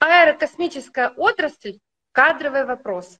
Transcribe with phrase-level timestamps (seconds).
[0.00, 1.80] Аэрокосмическая отрасль–
[2.12, 3.18] кадровый вопрос.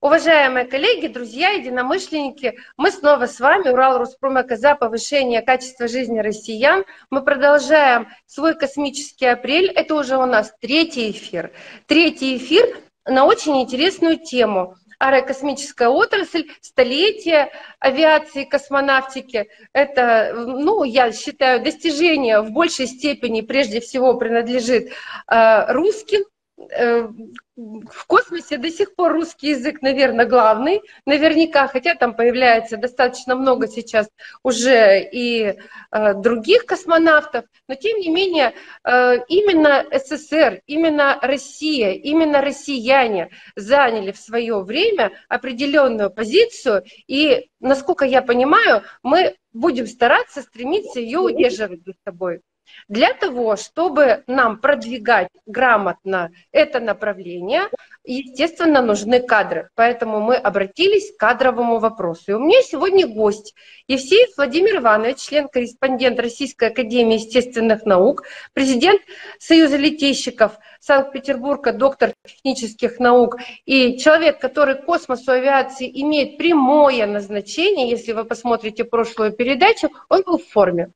[0.00, 6.84] Уважаемые коллеги, друзья, единомышленники, мы снова с вами, Урал Роспромека за повышение качества жизни россиян.
[7.08, 9.70] Мы продолжаем свой космический апрель.
[9.70, 11.52] Это уже у нас третий эфир.
[11.86, 12.76] Третий эфир
[13.06, 19.48] на очень интересную тему– аэрокосмическая отрасль, столетие авиации и космонавтики.
[19.72, 24.92] Это, ну, я считаю, достижение в большей степени прежде всего принадлежит
[25.30, 26.22] э, русским,
[26.56, 33.68] в космосе до сих пор русский язык, наверное, главный, наверняка, хотя там появляется достаточно много
[33.68, 34.08] сейчас
[34.42, 35.54] уже и
[35.90, 38.54] э, других космонавтов, но тем не менее
[38.84, 48.04] э, именно СССР, именно Россия, именно россияне заняли в свое время определенную позицию, и, насколько
[48.04, 52.40] я понимаю, мы будем стараться стремиться ее удерживать за собой.
[52.88, 57.68] Для того, чтобы нам продвигать грамотно это направление,
[58.04, 59.68] естественно, нужны кадры.
[59.74, 62.32] Поэтому мы обратились к кадровому вопросу.
[62.32, 63.54] И у меня сегодня гость
[63.88, 69.00] Евсеев Владимир Иванович, член-корреспондент Российской Академии Естественных Наук, президент
[69.38, 77.88] Союза летейщиков Санкт-Петербурга, доктор технических наук и человек, который космосу авиации имеет прямое назначение.
[77.88, 80.92] Если вы посмотрите прошлую передачу, он был в форме.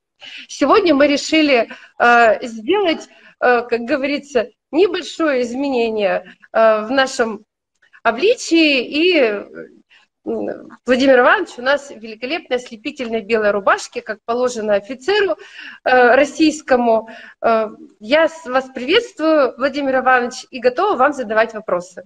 [0.48, 3.08] Сегодня мы решили э, сделать,
[3.40, 7.44] э, как говорится, небольшое изменение э, в нашем
[8.02, 8.84] обличии.
[8.84, 9.44] И
[10.24, 15.38] Владимир Иванович у нас в великолепной белой рубашке, как положено офицеру
[15.84, 17.08] российскому.
[17.40, 22.04] Я вас приветствую, Владимир Иванович, и готова вам задавать вопросы.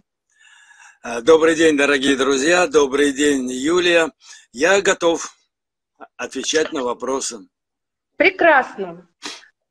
[1.22, 2.68] Добрый день, дорогие друзья.
[2.68, 4.12] Добрый день, Юлия.
[4.52, 5.34] Я готов
[6.16, 7.40] отвечать на вопросы.
[8.23, 9.09] Прекрасно.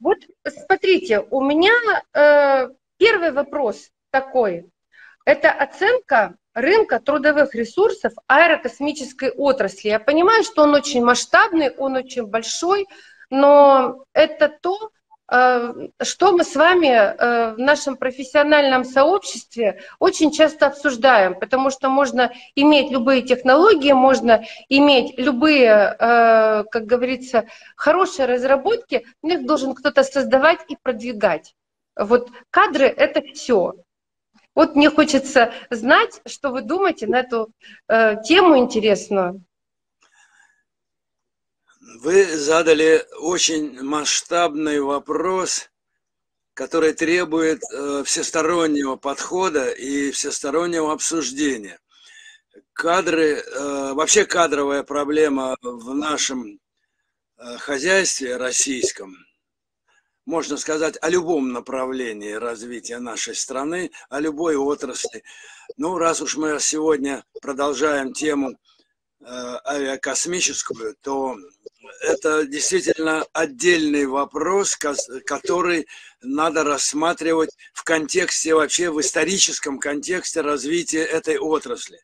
[0.01, 1.71] Вот смотрите, у меня
[2.13, 4.69] э, первый вопрос такой.
[5.23, 9.87] Это оценка рынка трудовых ресурсов аэрокосмической отрасли.
[9.87, 12.87] Я понимаю, что он очень масштабный, он очень большой,
[13.29, 14.91] но это то,
[15.31, 22.33] что мы с вами э, в нашем профессиональном сообществе очень часто обсуждаем, потому что можно
[22.55, 27.45] иметь любые технологии, можно иметь любые, э, как говорится,
[27.77, 31.55] хорошие разработки, но их должен кто-то создавать и продвигать.
[31.95, 33.75] Вот кадры— это все.
[34.53, 37.53] Вот мне хочется знать, что вы думаете на эту
[37.87, 39.45] тему интересную.
[41.81, 45.71] Вы задали очень масштабный вопрос,
[46.53, 51.79] который требует э, всестороннего подхода и всестороннего обсуждения.
[52.73, 56.59] Кадры, э, вообще кадровая проблема в нашем
[57.37, 59.17] э, хозяйстве российском,
[60.27, 65.23] можно сказать, о любом направлении развития нашей страны, о любой отрасли.
[65.77, 68.55] Ну, раз уж мы сегодня продолжаем тему
[69.23, 71.37] авиакосмическую, то
[72.01, 74.77] это действительно отдельный вопрос,
[75.25, 75.87] который
[76.21, 81.99] надо рассматривать в контексте, вообще в историческом контексте развития этой отрасли.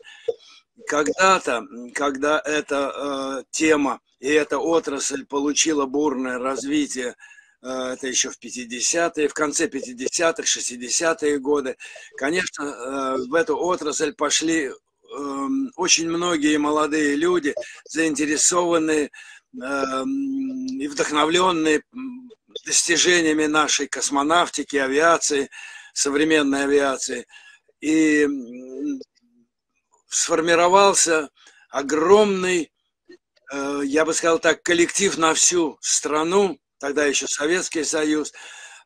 [0.87, 7.15] Когда-то, когда эта э, тема и эта отрасль получила бурное развитие,
[7.61, 11.77] э, это еще в 50-е, в конце 50-х, 60-е годы,
[12.15, 14.71] конечно, э, в эту отрасль пошли э,
[15.75, 17.53] очень многие молодые люди,
[17.89, 19.11] заинтересованные Эм,
[19.57, 21.81] и вдохновленные
[22.65, 25.49] достижениями нашей космонавтики, авиации,
[25.93, 27.25] современной авиации.
[27.81, 28.27] И
[30.07, 31.29] сформировался
[31.69, 32.71] огромный,
[33.51, 38.33] э, я бы сказал так, коллектив на всю страну, тогда еще Советский Союз,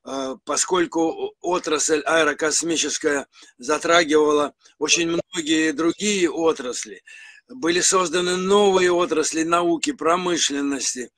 [0.06, 3.28] э, поскольку отрасль аэрокосмическая
[3.58, 7.02] затрагивала очень многие другие отрасли
[7.54, 11.12] были созданы новые отрасли науки, промышленности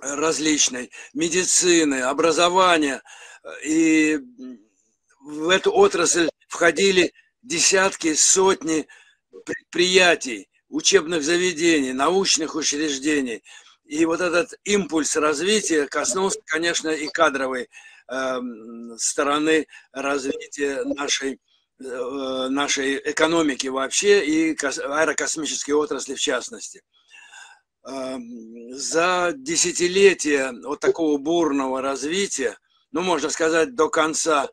[0.00, 3.02] различной, медицины, образования.
[3.64, 4.18] И
[5.20, 7.12] в эту отрасль входили
[7.42, 8.86] десятки, сотни
[9.44, 13.42] предприятий, учебных заведений, научных учреждений.
[13.84, 17.68] И вот этот импульс развития коснулся, конечно, и кадровой
[18.08, 18.40] э,
[18.96, 26.82] стороны развития нашей Э, нашей экономики вообще и аэрокосмической отрасли в частности.
[27.86, 32.56] Эм, за десятилетия вот такого бурного развития,
[32.92, 34.48] ну, можно сказать, до конца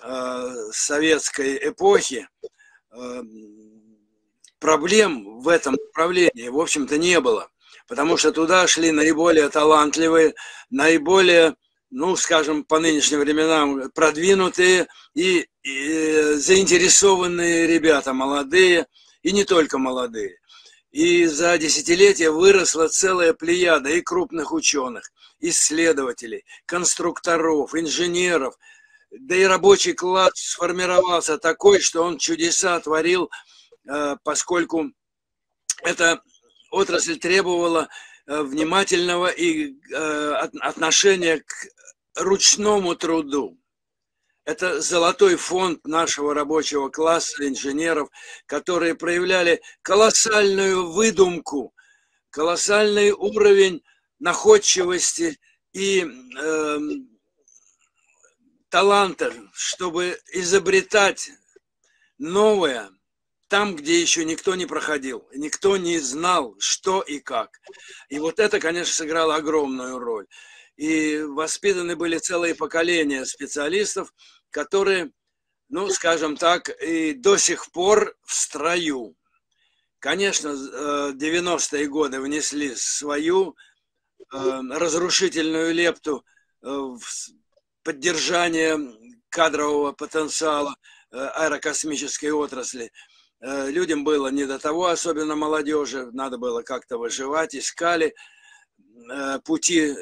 [0.00, 2.28] э, советской эпохи,
[2.92, 3.58] эм,
[4.60, 7.50] проблем в этом направлении, в общем-то, не было.
[7.88, 10.34] Потому что туда шли наиболее талантливые,
[10.70, 11.56] наиболее
[11.90, 18.86] ну, скажем, по нынешним временам продвинутые и, и заинтересованные ребята, молодые,
[19.22, 20.38] и не только молодые.
[20.90, 28.58] И за десятилетия выросла целая плеяда и крупных ученых, исследователей, конструкторов, инженеров,
[29.10, 33.30] да и рабочий класс сформировался такой, что он чудеса творил,
[33.88, 34.90] э, поскольку
[35.82, 36.22] эта
[36.70, 37.88] отрасль требовала
[38.28, 41.66] внимательного и э, отношения к
[42.16, 43.58] ручному труду.
[44.44, 48.10] Это золотой фонд нашего рабочего класса, инженеров,
[48.46, 51.74] которые проявляли колоссальную выдумку,
[52.30, 53.82] колоссальный уровень
[54.18, 55.38] находчивости
[55.72, 56.78] и э,
[58.68, 61.30] таланта, чтобы изобретать
[62.18, 62.90] новое
[63.48, 67.60] там, где еще никто не проходил, никто не знал, что и как.
[68.08, 70.26] И вот это, конечно, сыграло огромную роль.
[70.76, 74.12] И воспитаны были целые поколения специалистов,
[74.50, 75.10] которые,
[75.68, 79.16] ну, скажем так, и до сих пор в строю.
[79.98, 83.56] Конечно, 90-е э, годы внесли свою
[84.32, 86.24] э, разрушительную лепту
[86.62, 87.00] э, в
[87.82, 88.78] поддержание
[89.30, 90.76] кадрового потенциала
[91.10, 92.92] аэрокосмической отрасли.
[93.40, 98.14] Людям было не до того, особенно молодежи, надо было как-то выживать, искали
[99.44, 99.94] пути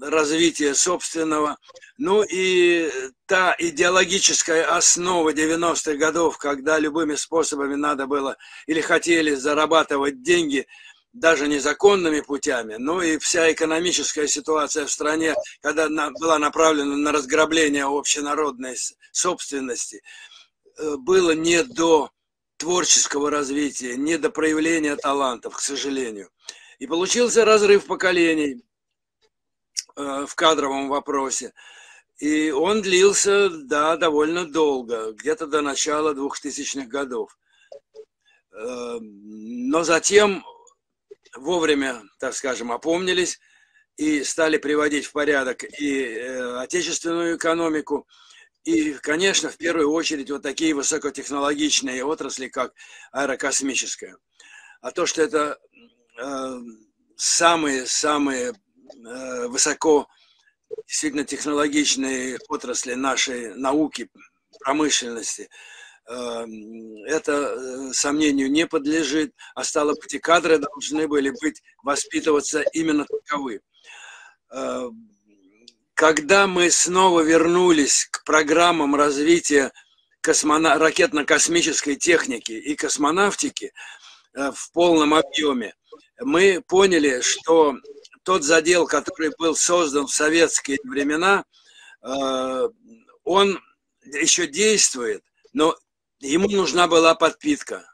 [0.00, 1.58] развития собственного.
[1.98, 2.90] Ну и
[3.26, 10.66] та идеологическая основа 90-х годов, когда любыми способами надо было или хотели зарабатывать деньги,
[11.12, 17.84] даже незаконными путями, ну и вся экономическая ситуация в стране, когда была направлена на разграбление
[17.84, 18.76] общенародной
[19.12, 20.02] собственности,
[20.76, 22.10] э, было не до
[22.56, 26.30] творческого развития, не до проявления талантов, к сожалению.
[26.78, 28.64] И получился разрыв поколений.
[29.96, 31.52] Э, в кадровом вопросе.
[32.18, 37.38] И он длился, да, довольно долго, где-то до начала 2000-х годов.
[38.52, 40.44] Э, но затем
[41.36, 43.38] вовремя, так скажем, опомнились
[43.96, 48.08] и стали приводить в порядок и э, отечественную экономику,
[48.64, 52.72] и, конечно, в первую очередь вот такие высокотехнологичные отрасли, как
[53.12, 54.16] аэрокосмическая.
[54.80, 55.58] А то, что это
[57.16, 58.54] самые-самые
[59.06, 60.08] Э, высоко
[60.86, 64.08] действительно технологичные отрасли нашей науки,
[64.60, 65.48] промышленности.
[66.08, 66.44] Э,
[67.06, 73.06] это э, сомнению не подлежит, а стало быть, и кадры должны были быть, воспитываться именно
[73.06, 73.60] таковы.
[75.94, 79.72] Когда мы снова вернулись к программам развития
[80.20, 80.76] космона...
[80.78, 83.72] ракетно-космической техники и космонавтики
[84.32, 85.74] в полном объеме,
[86.20, 87.76] мы поняли, что
[88.24, 91.44] тот задел, который был создан в советские времена,
[92.02, 92.68] э,
[93.22, 93.60] он
[94.02, 95.76] еще действует, но
[96.18, 97.88] ему нужна была подпитка.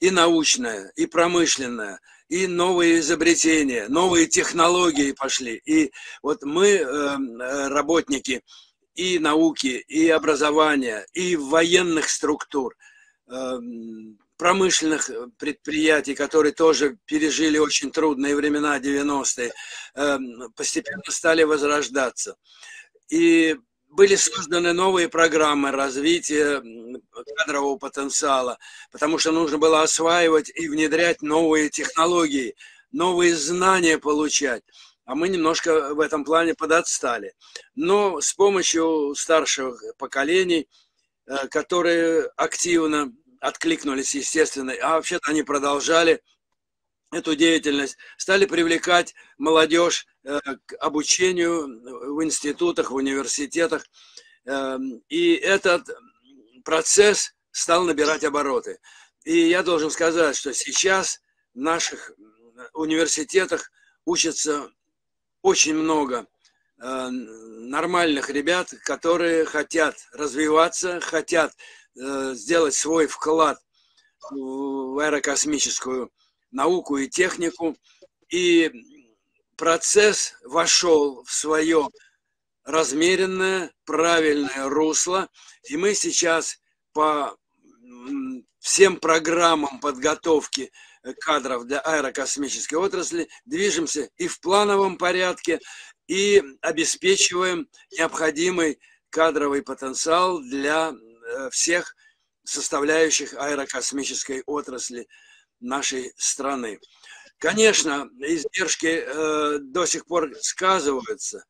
[0.00, 5.60] И научная, и промышленная, и новые изобретения, новые технологии пошли.
[5.64, 5.92] И
[6.22, 8.42] вот мы, э, работники
[8.94, 12.76] и науки, и образования, и военных структур,
[13.28, 13.58] э,
[14.36, 19.52] промышленных э, предприятий, которые тоже пережили очень трудные времена 90-е,
[19.94, 22.36] эм, постепенно стали возрождаться.
[23.08, 23.56] И
[23.94, 26.62] были созданы новые программы развития
[27.36, 28.58] кадрового потенциала,
[28.90, 32.56] потому что нужно было осваивать и внедрять новые технологии,
[32.92, 34.62] новые знания получать.
[35.04, 37.34] А мы немножко в этом плане подотстали.
[37.74, 40.66] Но с помощью старших поколений,
[41.26, 46.22] э, которые активно откликнулись, естественно, а вообще-то они продолжали
[47.14, 53.84] эту деятельность, стали привлекать молодежь э, к обучению в институтах, в университетах.
[54.46, 55.88] Эм, и этот
[56.64, 58.78] процесс стал набирать обороты.
[59.24, 61.20] И я должен сказать, что сейчас
[61.54, 62.12] в наших
[62.72, 63.70] университетах
[64.04, 64.70] учатся
[65.42, 66.26] очень много
[66.82, 71.54] э, нормальных ребят, которые хотят развиваться, хотят
[71.96, 73.58] Э, сделать свой вклад
[74.30, 76.10] в аэрокосмическую
[76.54, 77.76] науку и технику.
[78.30, 78.72] И
[79.56, 81.88] процесс вошел в свое
[82.64, 85.28] размеренное, правильное русло.
[85.68, 86.58] И мы сейчас
[86.92, 87.36] по
[88.60, 90.72] всем программам подготовки
[91.20, 95.60] кадров для аэрокосмической отрасли движемся и в плановом порядке,
[96.06, 98.78] и обеспечиваем необходимый
[99.10, 100.94] кадровый потенциал для
[101.24, 101.96] Э, всех
[102.44, 105.08] составляющих аэрокосмической отрасли
[105.64, 106.78] нашей страны.
[107.38, 111.44] Конечно, издержки э, до сих пор сказываются,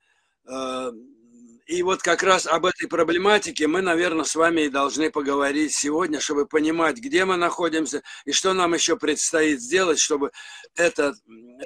[1.67, 6.21] И вот как раз об этой проблематике мы, наверное, с вами и должны поговорить сегодня,
[6.21, 10.31] чтобы понимать, где мы находимся и что нам еще предстоит сделать, чтобы
[10.77, 11.15] это,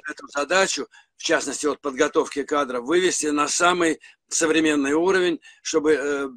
[0.09, 0.87] эту задачу,
[1.17, 6.29] в частности, от подготовки кадров, вывести на самый современный уровень, чтобы э,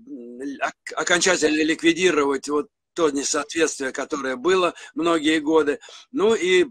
[0.96, 5.80] окончательно ликвидировать вот то несоответствие, которое было многие годы,
[6.10, 6.66] ну и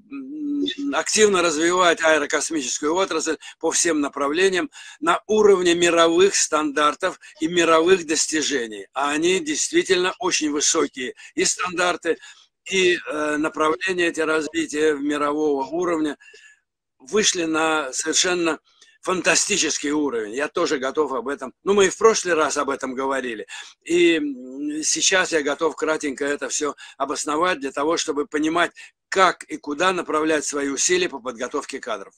[0.94, 8.88] активно развивать аэрокосмическую отрасль по всем направлениям на уровне мировых стандартов и мировых достижений.
[8.94, 12.18] А они действительно очень высокие и стандарты,
[12.70, 16.18] и э, направления эти развития мирового уровня
[17.00, 18.60] вышли на совершенно
[19.02, 20.34] фантастический уровень.
[20.34, 21.54] Я тоже готов об этом.
[21.64, 23.48] Ну, мы и в прошлый раз об этом говорили.
[23.84, 24.20] И
[24.84, 28.72] сейчас я готов кратенько это все обосновать для того, чтобы понимать,
[29.10, 32.14] как и куда направлять свои усилия по подготовке кадров.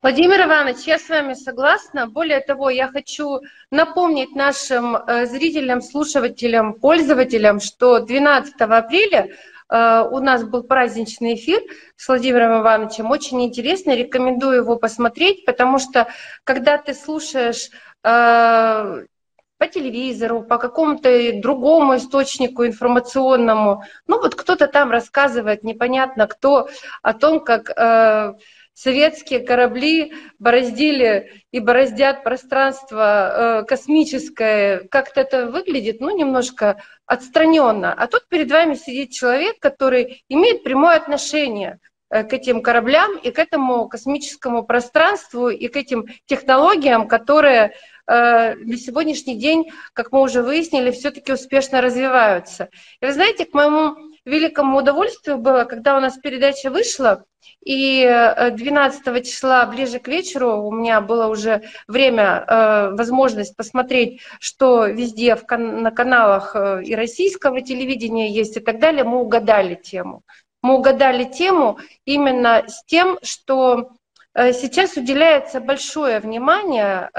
[0.00, 2.06] Владимир Иванович, я с вами согласна.
[2.06, 3.40] Более того, я хочу
[3.72, 9.36] напомнить нашим э, зрителям, слушателям, пользователям, что 12 апреля
[9.70, 11.60] у нас был праздничный эфир
[11.96, 16.08] с Владимиром Ивановичем, очень интересный, рекомендую его посмотреть, потому что
[16.44, 17.70] когда ты слушаешь
[18.02, 19.04] э,
[19.58, 23.82] по телевизору, по какому-то другому источнику информационному.
[24.06, 26.68] Ну вот кто-то там рассказывает, непонятно кто,
[27.02, 28.34] о том, как э,
[28.78, 34.86] советские корабли бороздили и бороздят пространство э, космическое.
[34.88, 37.92] Как-то это выглядит, ну, немножко отстраненно.
[37.92, 41.80] А тут перед вами сидит человек, который имеет прямое отношение
[42.10, 47.72] э, к этим кораблям и к этому космическому пространству и к этим технологиям, которые
[48.06, 52.68] э, на сегодняшний день, как мы уже выяснили, все-таки успешно развиваются.
[53.00, 57.24] И вы знаете, к моему великому удовольствию было, когда у нас передача вышла,
[57.64, 64.20] и 12 э, числа, ближе к вечеру, у меня было уже время, э, возможность посмотреть,
[64.40, 69.04] что везде в, на каналах э, и российского телевидения есть и так далее.
[69.04, 70.22] Мы угадали тему.
[70.62, 73.92] Мы угадали тему именно с тем, что
[74.52, 77.10] сейчас уделяется большое внимание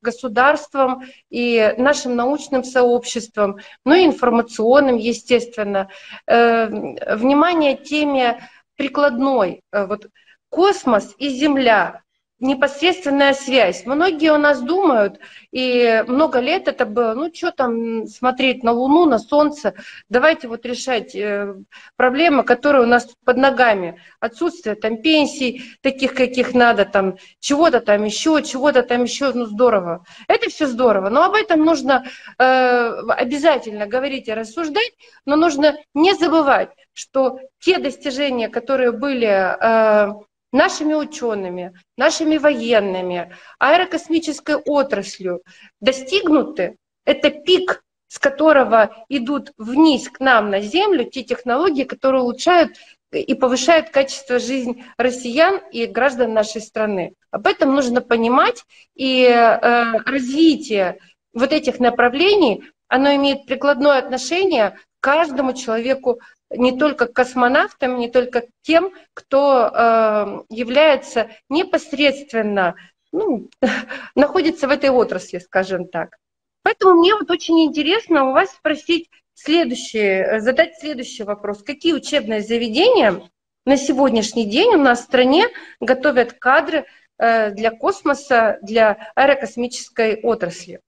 [0.00, 5.88] государствам и нашим научным сообществам, ну и информационным, естественно.
[6.26, 8.40] Внимание теме
[8.82, 9.62] прикладной.
[9.72, 10.08] Э, вот
[10.48, 12.02] космос и Земля,
[12.42, 13.86] непосредственная связь.
[13.86, 15.20] Многие у нас думают,
[15.52, 19.74] и много лет это было, ну что там смотреть на Луну, на Солнце,
[20.08, 21.54] давайте вот решать э,
[21.96, 24.00] проблемы, которые у нас под ногами.
[24.18, 30.04] Отсутствие там пенсий, таких, каких надо, там чего-то там еще, чего-то там еще, ну здорово.
[30.26, 32.04] Это все здорово, но об этом нужно
[32.38, 34.92] э, обязательно говорить и рассуждать,
[35.24, 40.12] но нужно не забывать, что те достижения, которые были э,
[40.52, 45.42] нашими учеными, нашими военными, аэрокосмической отраслью
[45.80, 46.76] достигнуты.
[47.04, 52.76] Это пик, с которого идут вниз к нам на Землю те технологии, которые улучшают
[53.10, 57.14] и повышают качество жизни россиян и граждан нашей страны.
[57.30, 60.98] Об этом нужно понимать, и э, развитие
[61.32, 66.20] вот этих направлений, оно имеет прикладное отношение к каждому человеку
[66.56, 72.74] не только космонавтам, не только тем, кто э, является непосредственно,
[73.12, 73.48] ну,
[74.14, 76.16] находится в этой отрасли, скажем так.
[76.62, 81.62] Поэтому мне вот очень интересно у вас спросить следующий, задать следующий вопрос.
[81.62, 83.28] Какие учебные заведения
[83.66, 85.48] на сегодняшний день у нас в стране
[85.80, 86.86] готовят кадры
[87.18, 90.80] э, для космоса, для аэрокосмической отрасли?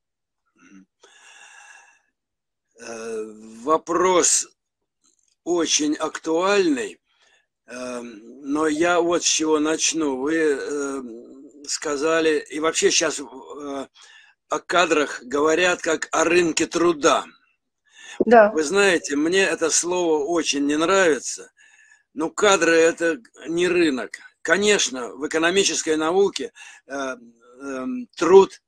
[2.80, 3.24] Э,
[3.62, 4.48] вопрос
[5.44, 6.98] очень актуальный,
[7.66, 10.20] эм, но я вот с чего начну.
[10.20, 13.86] Вы эм, сказали, и вообще сейчас э,
[14.48, 17.24] о кадрах говорят как о рынке труда.
[18.24, 18.50] Да.
[18.52, 21.50] Вы знаете, мне это слово очень не нравится,
[22.12, 24.18] но кадры– это не рынок.
[24.42, 26.52] Конечно, в экономической науке
[26.86, 27.86] э, э,
[28.16, 28.60] труд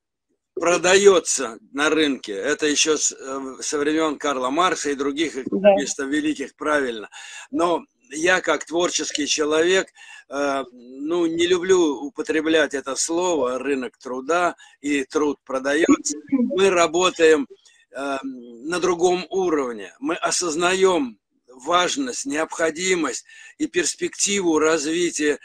[0.58, 2.32] продается на рынке.
[2.32, 5.74] Это еще э, со времен Карла Маркса и других да.
[6.04, 7.08] великих, правильно.
[7.50, 9.88] Но я как творческий человек,
[10.30, 16.16] э, ну, не люблю употреблять это слово «рынок труда» и «труд продается».
[16.30, 17.46] Мы работаем
[17.90, 19.94] э, на другом уровне.
[20.00, 21.18] Мы осознаем
[21.56, 23.24] важность, необходимость
[23.58, 25.38] и перспективу развития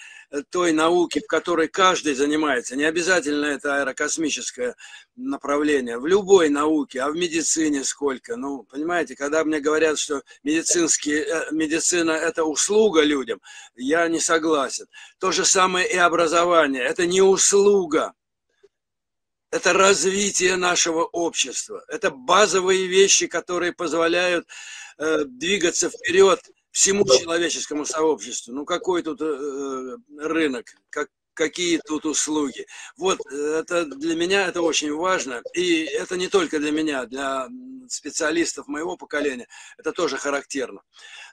[0.50, 4.75] той науки, в которой каждый занимается, не обязательно это аэрокосмическое
[5.15, 8.38] направление, в любой науке, а в медицине сколько.
[8.38, 13.41] Ну, понимаете, когда мне говорят, что медицинские, э, медицина– это услуга людям,
[13.75, 14.86] я не согласен.
[15.20, 18.13] То же самое и образование– это не услуга,
[19.51, 21.84] это развитие нашего общества.
[21.88, 24.48] Это базовые вещи, которые позволяют
[24.98, 26.39] э, двигаться вперед
[26.72, 28.53] всему человеческому сообществу.
[28.53, 32.65] Ну какой тут э, рынок, как, какие тут услуги.
[32.96, 35.41] Вот это для меня это очень важно.
[35.53, 37.50] И это не только для меня, для
[37.89, 39.48] специалистов моего поколения.
[39.77, 40.81] Это тоже характерно.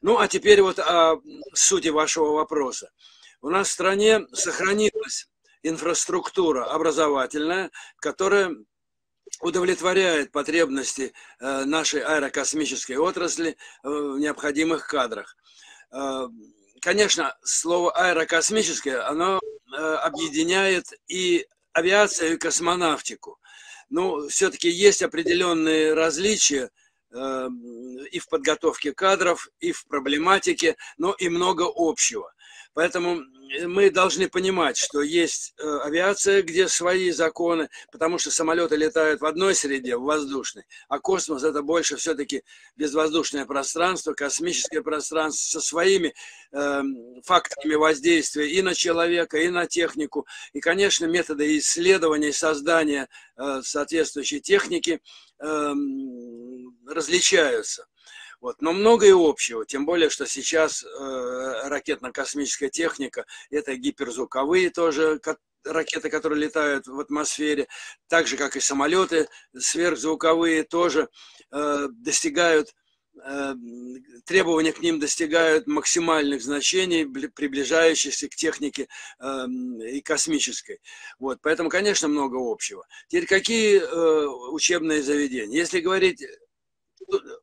[0.03, 1.21] Ну а теперь вот о
[1.55, 2.91] сути вашего вопроса.
[3.41, 5.29] У нас в стране сохранилась
[5.63, 8.55] инфраструктура образовательная, которая
[9.41, 15.37] удовлетворяет потребности э, нашей аэрокосмической отрасли в необходимых кадрах.
[15.93, 16.29] Э,
[16.81, 23.39] конечно, слово аэрокосмическое, оно э, объединяет и авиацию, и космонавтику.
[23.91, 26.71] Но все-таки есть определенные различия
[27.11, 32.35] и в подготовке кадров, и в проблематике, но и много общего.
[32.75, 33.23] Поэтому
[33.67, 39.25] мы должны понимать, что есть э, авиация, где свои законы, потому что самолеты летают в
[39.27, 42.43] одной среде, в воздушной, а космос это больше все-таки
[42.77, 46.15] безвоздушное пространство, космическое пространство со своими
[46.53, 46.83] э,
[47.25, 50.27] факторами воздействия и на человека, и на технику.
[50.53, 55.01] И, конечно, методы исследования и создания э, соответствующей техники
[55.41, 55.75] э,
[56.87, 57.87] различаются.
[58.41, 58.61] Вот.
[58.61, 65.21] Но многое общего, тем более, что сейчас э, ракетно-космическая техника, это гиперзвуковые тоже
[65.65, 67.69] ракеты, которые летают в атмосфере,
[68.09, 71.09] так же, как и самолеты сверхзвуковые тоже
[71.51, 72.75] э, достигают
[73.23, 73.55] э,
[74.25, 79.47] требования к ним достигают максимальных значений, приближающихся к технике э,
[79.91, 80.81] и космической.
[81.19, 82.87] Вот, поэтому, конечно, много общего.
[83.09, 85.59] Теперь какие э, учебные заведения?
[85.59, 86.25] Если говорить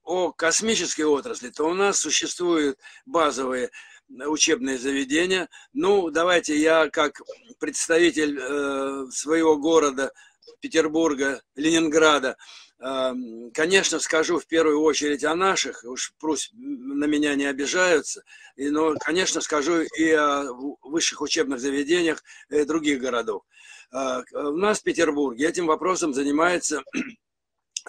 [0.03, 3.71] о космической отрасли, то у нас существуют базовые
[4.09, 5.49] учебные заведения.
[5.73, 7.21] Ну, давайте я как
[7.59, 10.11] представитель э, своего города,
[10.59, 12.37] Петербурга, Ленинграда,
[12.79, 13.13] э,
[13.53, 18.23] конечно, скажу в первую очередь о наших, уж пусть на меня не обижаются,
[18.55, 23.43] и, но, конечно, скажу и о высших учебных заведениях других городов.
[23.91, 26.83] Э, у нас в Петербурге этим вопросом занимается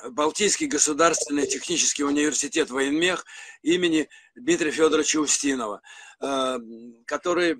[0.04, 3.24] Балтийский государственный технический университет военмех
[3.62, 5.80] имени Дмитрия Федоровича Устинова,
[6.20, 6.58] э,
[7.06, 7.56] который э,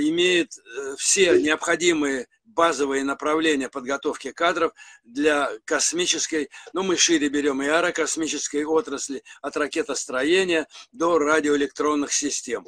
[0.00, 4.72] имеет э, все необходимые базовые направления подготовки кадров
[5.04, 12.66] для космической, ну мы шире берем и аэрокосмической отрасли, от ракетостроения до радиоэлектронных систем.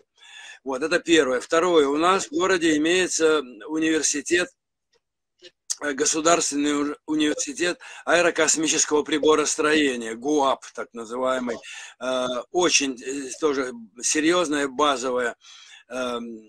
[0.65, 1.41] Вот, это первое.
[1.41, 4.51] Второе, у нас в городе имеется университет
[5.83, 11.57] Государственный университет аэрокосмического приборостроения, ГУАП, так называемый,
[12.01, 15.37] э, очень э, тоже серьезное базовое
[15.89, 16.41] эм,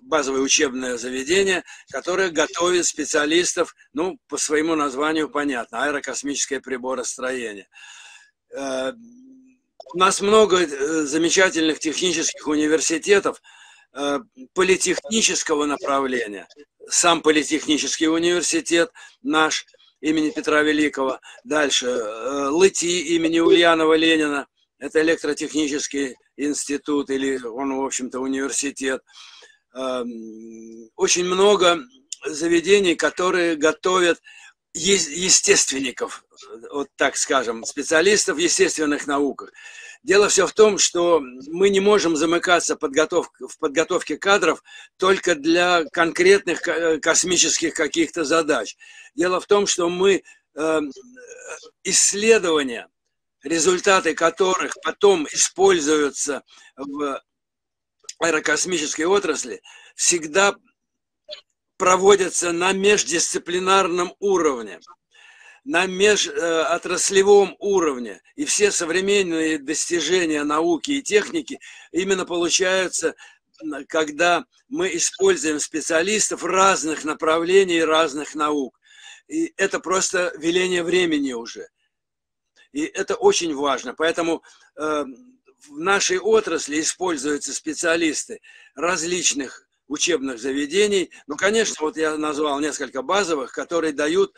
[0.00, 7.68] базовое учебное заведение, которое готовит специалистов, ну, по своему названию понятно, аэрокосмическое приборостроение.
[8.50, 10.66] У нас много
[11.06, 13.40] замечательных технических университетов,
[14.54, 16.48] политехнического направления,
[16.88, 18.90] сам политехнический университет
[19.22, 19.66] наш
[20.00, 21.20] имени Петра Великого.
[21.44, 24.46] Дальше э, ЛЭТИ имени Ульянова Ленина.
[24.78, 29.00] Это электротехнический институт или он, в общем-то, университет.
[29.74, 31.78] Эм, очень много
[32.26, 34.20] заведений, которые готовят
[34.74, 36.24] естественников,
[36.72, 39.52] вот так скажем, специалистов в естественных науках.
[40.02, 43.30] Дело все в том, что мы не можем замыкаться подготов...
[43.38, 44.62] в подготовке кадров
[44.96, 48.76] только для конкретных э, космических каких-то задач.
[49.14, 50.80] Дело в том, что мы э,
[51.84, 52.88] исследования,
[53.44, 56.42] результаты которых потом используются
[56.76, 57.22] в
[58.18, 59.62] аэрокосмической отрасли,
[59.94, 60.56] всегда
[61.76, 64.80] проводятся на междисциплинарном уровне
[65.64, 68.20] на межотраслевом уровне.
[68.36, 71.60] И все современные достижения науки и техники
[71.92, 73.14] именно получаются,
[73.88, 78.78] когда мы используем специалистов разных направлений, разных наук.
[79.28, 81.68] И это просто веление времени уже.
[82.72, 83.94] И это очень важно.
[83.94, 84.42] Поэтому
[84.76, 85.04] э,
[85.68, 88.40] в нашей отрасли используются специалисты
[88.74, 91.10] различных учебных заведений.
[91.26, 94.34] Ну, конечно, вот я назвал несколько базовых, которые дают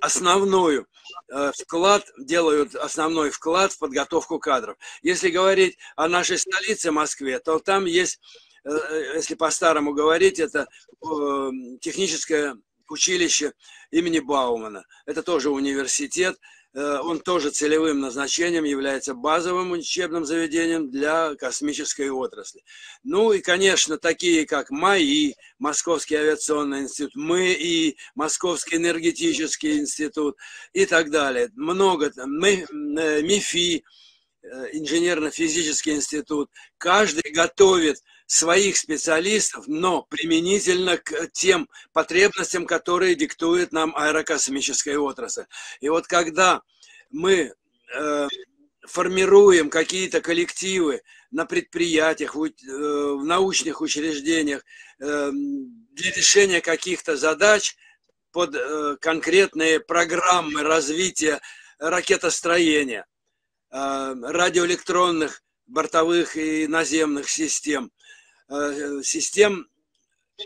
[0.00, 0.86] основную
[1.28, 4.76] э, вклад, делают основной вклад в подготовку кадров.
[5.02, 8.20] Если говорить о нашей столице Москве, то там есть,
[8.64, 10.66] э, если по-старому говорить, это
[11.02, 12.56] э, техническое
[12.88, 13.52] училище
[13.90, 14.84] имени Баумана.
[15.06, 22.64] Это тоже университет, Э, он тоже целевым назначением является базовым учебным заведением для космической отрасли.
[23.04, 30.36] Ну и, конечно, такие как МАИ, Московский авиационный институт, МИ, Московский энергетический институт
[30.72, 31.50] и так далее.
[31.54, 33.84] Много, МИФИ,
[34.42, 36.50] э, инженерно-физический институт.
[36.78, 45.44] Каждый готовит своих специалистов, но применительно к тем потребностям, которые диктует нам аэрокосмическая отрасль.
[45.80, 46.62] И вот когда
[47.10, 47.52] мы
[47.94, 48.28] э,
[48.86, 54.64] формируем какие-то коллективы на предприятиях, в, э, в научных учреждениях
[55.00, 57.76] э, для решения каких-то задач
[58.32, 61.40] под э, конкретные программы развития
[61.78, 63.04] ракетостроения,
[63.70, 67.90] э, радиоэлектронных бортовых и наземных систем–
[69.02, 69.68] систем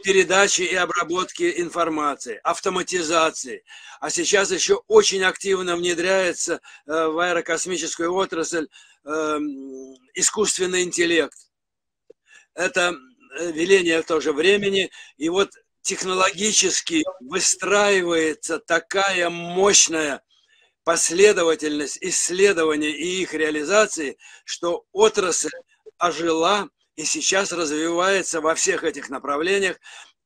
[0.02, 3.64] передачи и обработки информации, автоматизации.
[4.00, 8.68] А сейчас еще очень активно внедряется э, в аэрокосмическую отрасль
[9.04, 11.36] эм, искусственный интеллект.
[12.54, 12.94] Это
[13.38, 14.90] э, веление тоже времени.
[15.16, 15.50] И вот
[15.82, 20.22] технологически выстраивается такая мощная
[20.84, 25.50] последовательность исследований и их реализации, что отрасль
[25.98, 29.78] ожила, и сейчас развивается во всех этих направлениях.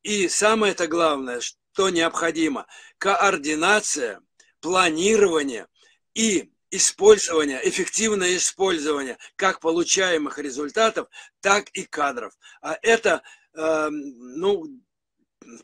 [0.02, 4.22] И самое это главное, что необходимо, координация,
[4.60, 5.66] планирование
[6.14, 11.08] и использование, эффективное использование как получаемых результатов,
[11.42, 12.32] так и кадров.
[12.62, 14.64] А это, э, ну,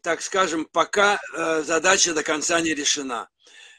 [0.03, 3.31] так скажем, пока э, задача до конца не решена.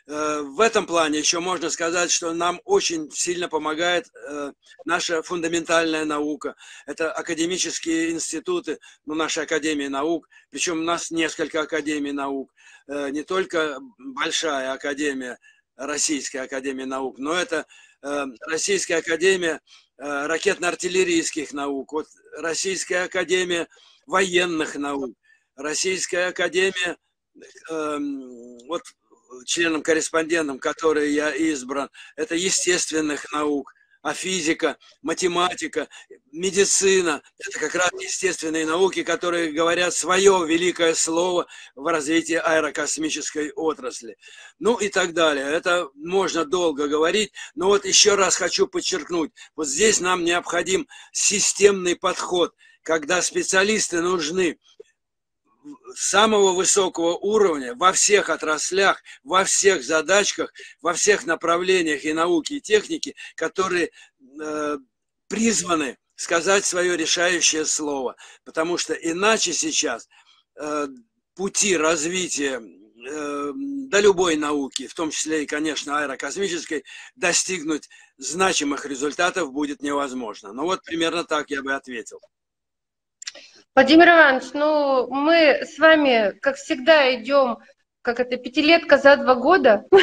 [0.10, 6.04] Э, в этом плане еще можно сказать, что нам очень сильно помогает э, наша фундаментальная
[6.04, 6.56] наука.
[6.88, 12.52] Это академические институты, ну, наша Академия наук, причем у нас несколько Академий наук,
[12.88, 15.38] э, не только большая Академия,
[15.76, 17.66] Российская Академия наук, но это
[18.02, 19.62] Российская Академия
[19.98, 23.68] ракетно-артиллерийских наук, вот Российская Академия
[24.06, 25.16] военных наук,
[25.56, 26.98] Российская Академия
[27.70, 28.82] эм, вот
[29.46, 35.90] членом-корреспондентом, который я избран, это естественных наук, а физика, математика,
[36.32, 44.16] медицина– это как раз естественные науки, которые говорят свое великое слово в развитии аэрокосмической отрасли.
[44.58, 45.46] Ну и так далее.
[45.46, 51.98] Это можно долго говорить, но вот еще раз хочу подчеркнуть, вот здесь нам необходим системный
[51.98, 54.58] подход, когда специалисты нужны
[55.96, 62.62] самого высокого уровня во всех отраслях, во всех задачках, во всех направлениях и науки, и
[62.62, 63.92] техники, которые
[64.42, 64.78] э,
[65.28, 68.16] призваны сказать свое решающее слово.
[68.44, 70.08] Потому что иначе сейчас
[70.56, 70.88] э,
[71.36, 76.84] пути развития э, до любой науки, в том числе и, конечно, аэрокосмической,
[77.16, 80.54] достигнуть значимых результатов будет невозможно.
[80.54, 82.20] Ну вот примерно так я бы ответил.
[83.76, 87.60] Владимир Иванович, ну мы с вами, как всегда, идем,
[88.02, 89.86] как это, пятилетка за два года.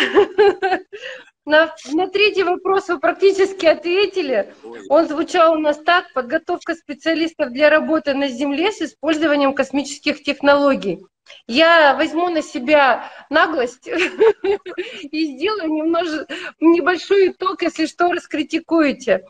[1.47, 4.53] На, на третий вопрос вы практически ответили.
[4.89, 6.13] Он звучал у нас так.
[6.13, 11.07] Подготовка специалистов для работы на Земле с использованием космических технологий.
[11.47, 13.87] Я возьму на себя наглость
[15.03, 16.27] и сделаю немножко
[16.59, 19.25] небольшой итог, если что, раскритикуете.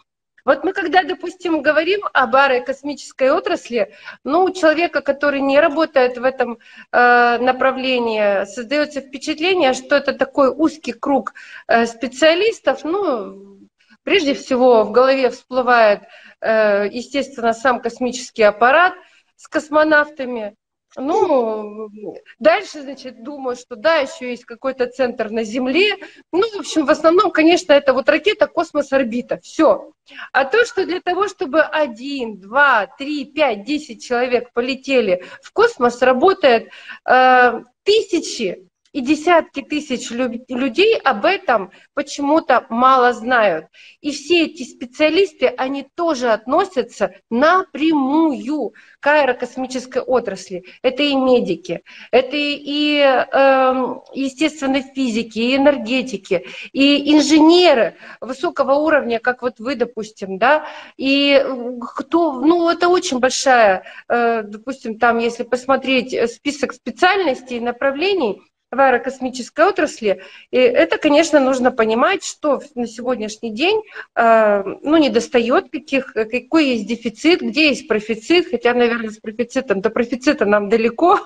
[0.46, 6.22] Вот мы когда, допустим, говорим об аэрокосмической отрасли, ну, у человека, который не работает в
[6.22, 6.58] этом
[6.92, 11.34] э, направлении, создается впечатление, что это такой узкий круг
[11.66, 13.58] э, специалистов, ну,
[14.04, 16.02] прежде всего в голове всплывает,
[16.40, 18.94] э, естественно, сам космический аппарат
[19.34, 20.54] с космонавтами,
[20.94, 21.90] ну,
[22.38, 25.96] дальше, значит, думаю, что да, еще есть какой-то центр на Земле.
[26.32, 29.40] Ну, в общем, в основном, конечно, это вот ракета, космос, орбита.
[29.42, 29.90] Все.
[30.32, 36.00] А то, что для того, чтобы один, два, три, пять, десять человек полетели в космос,
[36.00, 36.70] работает
[37.08, 38.66] э, тысячи
[38.96, 43.66] и десятки тысяч людей об этом почему-то мало знают.
[44.00, 50.64] И все эти специалисты, они тоже относятся напрямую к аэрокосмической отрасли.
[50.80, 59.42] Это и медики, это и, э, естественно, физики, и энергетики, и инженеры высокого уровня, как
[59.42, 60.64] вот вы, допустим, да,
[60.96, 61.44] и
[61.96, 68.80] кто, ну, это очень большая, э, допустим, там, если посмотреть список специальностей и направлений, в
[68.80, 70.22] аэрокосмической отрасли.
[70.50, 73.82] И это, конечно, нужно понимать, что на сегодняшний день
[74.14, 79.80] э, ну, не достает каких, какой есть дефицит, где есть профицит, хотя, наверное, с профицитом,
[79.80, 81.20] до профицита нам далеко.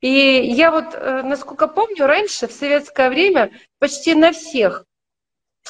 [0.00, 4.84] И я вот, э, насколько помню, раньше, в советское время, почти на всех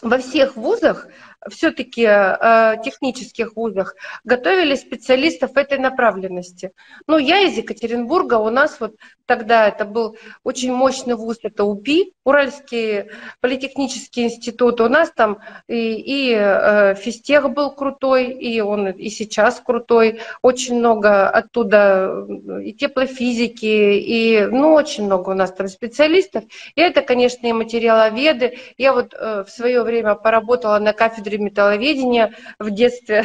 [0.02, 1.08] во всех вузах
[1.50, 6.72] все-таки э, технических вузах готовили специалистов этой направленности.
[7.06, 8.94] Ну, я из Екатеринбурга, у нас вот
[9.26, 13.06] тогда это был очень мощный вуз, это УПИ, Уральский
[13.40, 14.80] политехнический институт.
[14.80, 20.20] У нас там и, и э, физтех был крутой, и он и сейчас крутой.
[20.42, 22.26] Очень много оттуда
[22.62, 26.44] и теплофизики, и, ну, очень много у нас там специалистов.
[26.74, 28.58] И это, конечно, и материаловеды.
[28.78, 33.24] Я вот э, в свое время поработала на кафедре кафедре металловедения в детстве.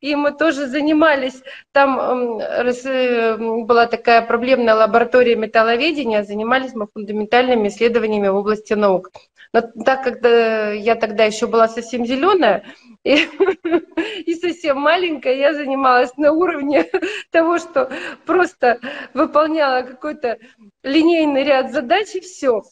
[0.00, 8.28] И мы тоже занимались, там э, была такая проблемная лаборатория металловедения, занимались мы фундаментальными исследованиями
[8.28, 9.10] в области наук.
[9.52, 12.64] Но так как я тогда еще была совсем зеленая
[13.04, 13.16] и,
[14.26, 16.86] и совсем маленькая, я занималась на уровне
[17.30, 17.90] того, что
[18.24, 18.80] просто
[19.14, 20.38] выполняла какой-то
[20.82, 22.62] линейный ряд задач и все.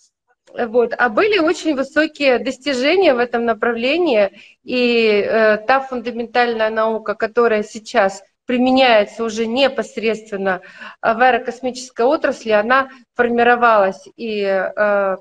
[0.55, 0.95] Вот.
[0.97, 4.31] А были очень высокие достижения в этом направлении,
[4.62, 10.61] и э, та фундаментальная наука, которая сейчас применяется уже непосредственно
[11.03, 15.17] в аэрокосмической отрасли, она формировалась и э,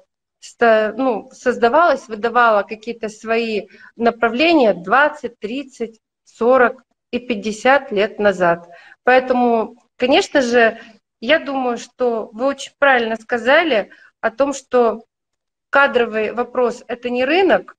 [0.62, 8.68] ну, создавалась, выдавала какие-то свои направления 20, 30, 40 и 50 лет назад.
[9.04, 10.80] Поэтому, конечно же,
[11.22, 15.06] я думаю, что вы очень правильно сказали о том, что
[15.74, 17.76] кадровый вопрос– это не рынок,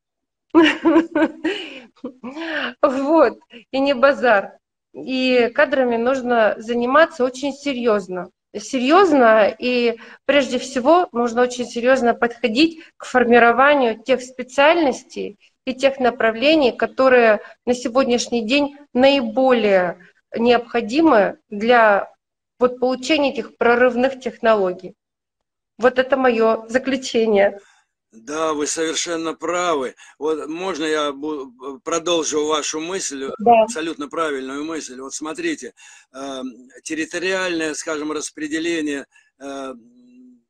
[2.83, 3.38] вот,
[3.70, 4.59] и не базар.
[4.92, 8.30] И кадрами нужно заниматься очень серьезно.
[8.52, 16.72] Серьезно, и прежде всего нужно очень серьезно подходить к формированию тех специальностей и тех направлений,
[16.72, 19.98] которые на сегодняшний день наиболее
[20.37, 22.12] необходимы для
[22.59, 24.94] вот получения этих прорывных технологий.
[25.78, 27.61] Вот это мое заключение.
[28.16, 29.96] Да, вы совершенно правы.
[30.18, 31.12] Вот можно я
[31.83, 33.62] продолжу вашу мысль, да.
[33.64, 35.00] абсолютно правильную мысль.
[35.00, 35.74] Вот смотрите,
[36.12, 39.07] эм, территориальное, скажем, распределение
[39.40, 39.74] э,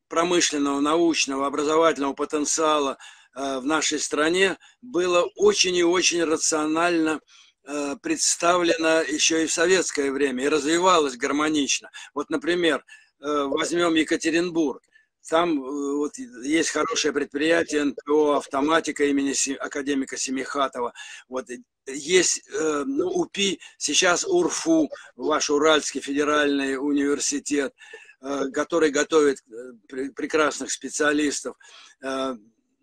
[0.08, 2.98] промышленного, научного, образовательного потенциала
[3.34, 7.20] э, в нашей стране было очень и очень рационально
[7.66, 11.90] э, представлено еще и в советское время и развивалось гармонично.
[12.12, 12.84] Вот, например,
[13.20, 14.82] возьмем Екатеринбург.
[15.28, 20.92] Там э, вот, есть хорошее предприятие НПО «Автоматика» имени академика Семихатова.
[21.28, 21.46] Вот,
[21.86, 27.74] есть э, ну, УПИ, сейчас УРФУ, ваш Уральский федеральный университет,
[28.20, 31.56] э, который готовит э, прекрасных специалистов.
[32.02, 32.36] Э,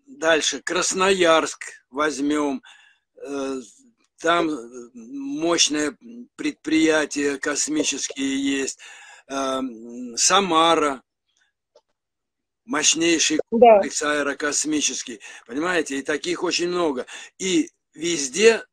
[0.06, 2.62] дальше Красноярск возьмем.
[3.16, 3.60] Э,
[4.18, 4.48] там
[4.94, 5.96] мощное
[6.36, 8.78] предприятие космические есть.
[9.28, 9.60] Э,
[10.16, 11.02] Самара,
[12.64, 14.20] мощнейший комплекс да.
[14.20, 17.06] аэрокосмический, понимаете, и таких очень много.
[17.38, 18.64] И везде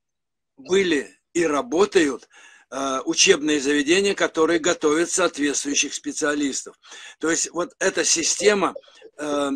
[0.57, 2.27] были и работают
[2.71, 6.75] э, учебные заведения, которые готовят соответствующих специалистов.
[7.19, 8.73] То есть вот эта система
[9.17, 9.49] э,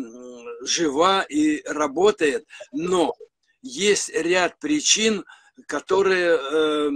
[0.62, 3.14] жива и работает, но
[3.62, 5.24] есть ряд причин,
[5.66, 6.90] которые э,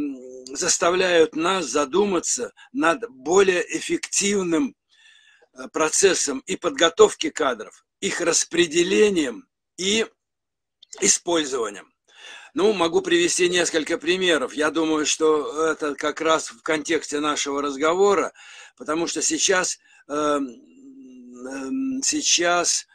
[0.54, 4.74] заставляют нас задуматься над более эффективным
[5.72, 10.06] процессом и подготовки кадров, их распределением и
[11.00, 11.92] использованием.
[12.54, 14.54] Ну, могу привести несколько примеров.
[14.54, 18.32] Я думаю, что это как раз в контексте нашего разговора,
[18.76, 20.40] потому что сейчас, э,
[22.02, 22.86] сейчас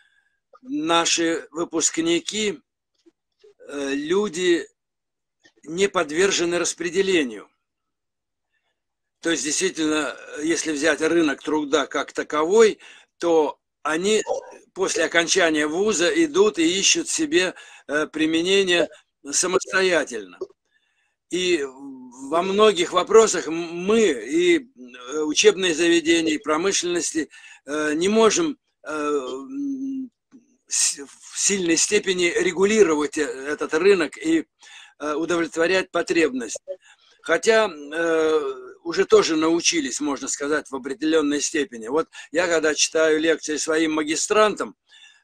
[0.62, 2.60] наши выпускники,
[3.70, 4.68] э, люди
[5.64, 7.48] не подвержены распределению.
[9.24, 12.80] То есть, действительно, если взять рынок труда как таковой,
[13.20, 14.22] то они
[14.74, 17.54] после окончания вуза идут и ищут себе
[17.88, 18.90] э, применение
[19.32, 20.40] самостоятельно.
[21.30, 21.66] И
[22.30, 27.30] во многих вопросах мы и э, учебные заведения, и промышленности
[27.66, 29.48] э, не можем в
[31.38, 34.46] сильной степени регулировать этот рынок и
[35.00, 36.60] удовлетворять потребность.
[37.22, 37.70] Хотя
[38.84, 41.88] уже тоже научились, можно сказать, в определенной степени.
[41.88, 44.76] Вот я когда читаю лекции своим магистрантам,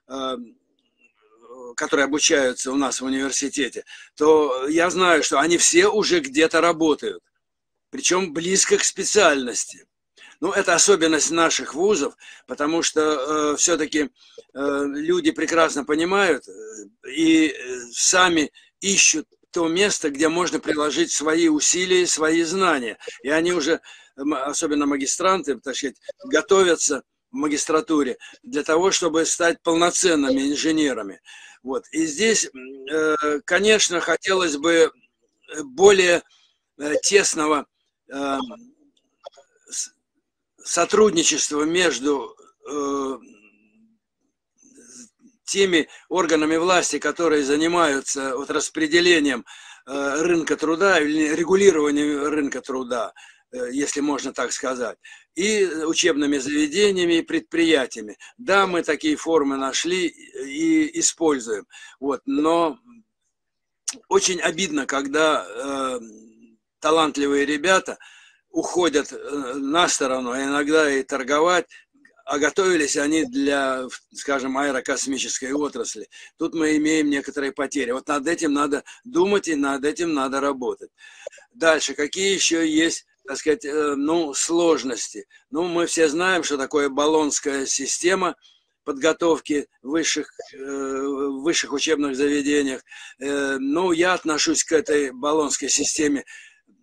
[0.08, 0.38] э,
[1.76, 7.24] которые обучаются у нас в университете, то я знаю, что они все уже где-то работают,
[7.90, 9.86] причем близко к специальности.
[10.42, 12.16] Ну, это особенность наших вузов,
[12.48, 13.02] потому что
[13.54, 14.10] э, все-таки
[14.54, 16.52] э, люди прекрасно понимают э,
[17.14, 22.98] и э, сами ищут то место, где можно приложить свои усилия, свои знания.
[23.24, 23.82] И они уже,
[24.16, 31.22] особенно магистранты, так сказать, готовятся в магистратуре для того, чтобы стать полноценными инженерами.
[31.64, 31.86] Вот.
[31.92, 32.50] И здесь,
[32.92, 34.92] э, конечно, хотелось бы
[35.64, 36.24] более
[36.78, 37.66] э, тесного
[38.12, 38.38] э,
[40.64, 42.36] сотрудничества между
[45.50, 49.46] теми органами власти, которые занимаются вот распределением
[49.86, 53.14] рынка труда или регулированием рынка труда,
[53.72, 54.98] если можно так сказать,
[55.36, 58.18] и учебными заведениями и предприятиями.
[58.38, 61.66] Да, мы такие формы нашли и используем,
[62.00, 62.78] вот, но
[64.08, 66.00] очень обидно, когда э,
[66.80, 67.98] талантливые ребята
[68.52, 71.66] уходят э, на сторону, а иногда и торговать,
[72.30, 76.08] а готовились они для, скажем, аэрокосмической отрасли.
[76.38, 77.90] Тут мы имеем некоторые потери.
[77.90, 80.92] Вот над этим надо думать и над этим надо работать.
[81.52, 85.28] Дальше, какие еще есть так сказать, э, ну, сложности.
[85.52, 88.36] Ну, мы все знаем, что такое баллонская система
[88.84, 92.82] подготовки высших, э, в высших учебных заведениях.
[93.20, 96.26] Э, ну, я отношусь к этой баллонской системе,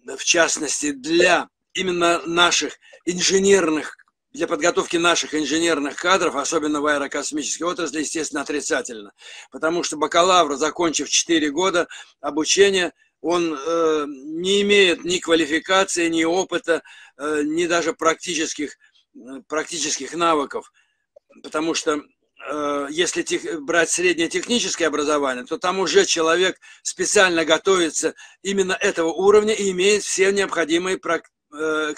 [0.06, 3.96] в частности, для именно наших инженерных
[4.36, 9.12] для подготовки наших инженерных кадров, особенно в аэрокосмической отрасли, естественно, отрицательно.
[9.50, 11.88] Потому что бакалавр, закончив 4 года
[12.20, 16.82] обучения, он э, не имеет ни квалификации, ни опыта,
[17.16, 18.76] э, ни даже практических,
[19.14, 19.18] э,
[19.48, 20.70] практических навыков.
[21.42, 22.02] Потому что
[22.52, 29.08] э, если тех, брать среднее техническое образование, то там уже человек специально готовится именно этого
[29.12, 31.94] уровня и имеет все необходимые практические Э,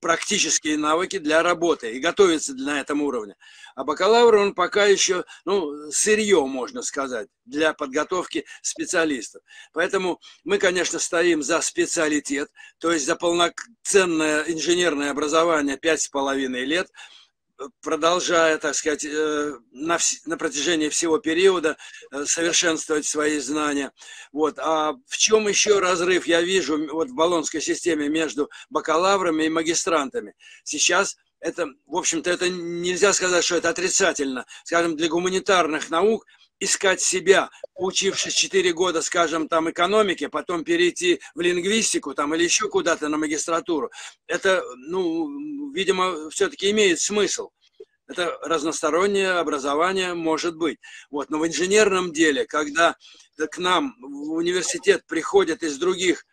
[0.00, 3.36] практические навыки для работы и готовится на этом уровне.
[3.74, 9.42] А бакалавр, он пока еще, ну, сырье, можно сказать, для подготовки специалистов.
[9.72, 16.90] Поэтому мы, конечно, стоим за специалитет, то есть за полноценное инженерное образование 5,5 лет–
[17.80, 21.76] продолжая, так сказать, э, на, на протяжении всего периода
[22.10, 23.92] э, совершенствовать свои знания.
[24.32, 24.58] Вот.
[24.58, 30.34] А в чем еще разрыв я вижу вот в баллонской системе между бакалаврами и магистрантами?
[30.64, 34.46] Сейчас это, в общем-то, это нельзя сказать, что это отрицательно.
[34.64, 36.26] Скажем, для гуманитарных наук–
[36.64, 42.68] искать себя, учившись 4 года, скажем, там экономике, потом перейти в лингвистику там или еще
[42.68, 43.90] куда-то на магистратуру,
[44.26, 47.50] это, ну, видимо, все-таки имеет смысл.
[48.06, 50.78] Это разностороннее образование может быть.
[51.10, 51.30] Вот.
[51.30, 52.96] Но в инженерном деле, когда
[53.50, 56.26] к нам в университет приходят из других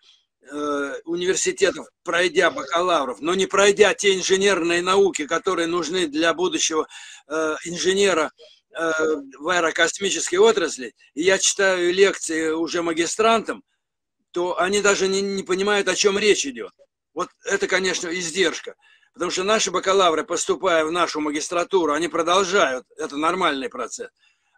[0.52, 6.88] э, университетов, пройдя бакалавров, но не пройдя те инженерные науки, которые нужны для будущего
[7.28, 8.32] э, инженера
[8.74, 13.64] в аэрокосмической отрасли, и я читаю лекции уже магистрантам,
[14.32, 16.72] то они даже не, не понимают, о чем речь идет.
[17.14, 18.76] Вот это, конечно, издержка.
[19.14, 24.10] Потому что наши бакалавры, поступая в нашу магистратуру, они продолжают, это нормальный процесс.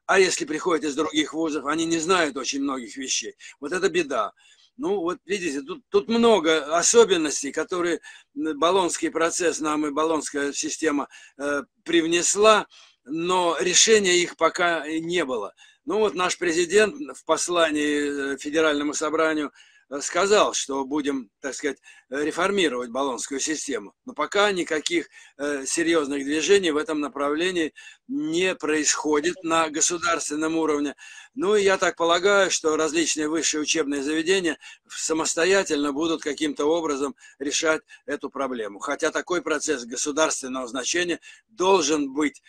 [0.06, 3.36] А если приходят из других вузов, они не знают очень многих вещей.
[3.60, 4.34] Вот это беда.
[4.78, 8.00] Ну, вот видите, тут, тут много особенностей, которые
[8.34, 12.68] баллонский процесс нам и баллонская система э, привнесла
[13.06, 15.54] но решения их пока не было.
[15.86, 19.52] Ну вот наш президент в послании э, Федеральному собранию
[19.90, 21.78] э, сказал, что будем, так сказать,
[22.10, 23.94] реформировать баллонскую систему.
[24.06, 27.74] Но пока никаких э, серьезных движений в этом направлении
[28.08, 30.96] не происходит на государственном уровне.
[31.36, 37.82] Ну и я так полагаю, что различные высшие учебные заведения самостоятельно будут каким-то образом решать
[38.06, 38.80] эту проблему.
[38.80, 42.42] Хотя такой процесс государственного значения должен быть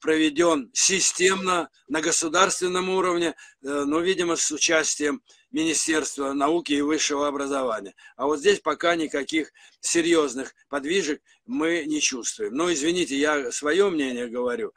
[0.00, 7.94] проведен системно на государственном уровне, э, но, видимо, с участием Министерства науки и высшего образования.
[8.16, 12.54] А вот здесь пока никаких серьезных подвижек мы не чувствуем.
[12.54, 14.72] Но, извините, я свое мнение говорю.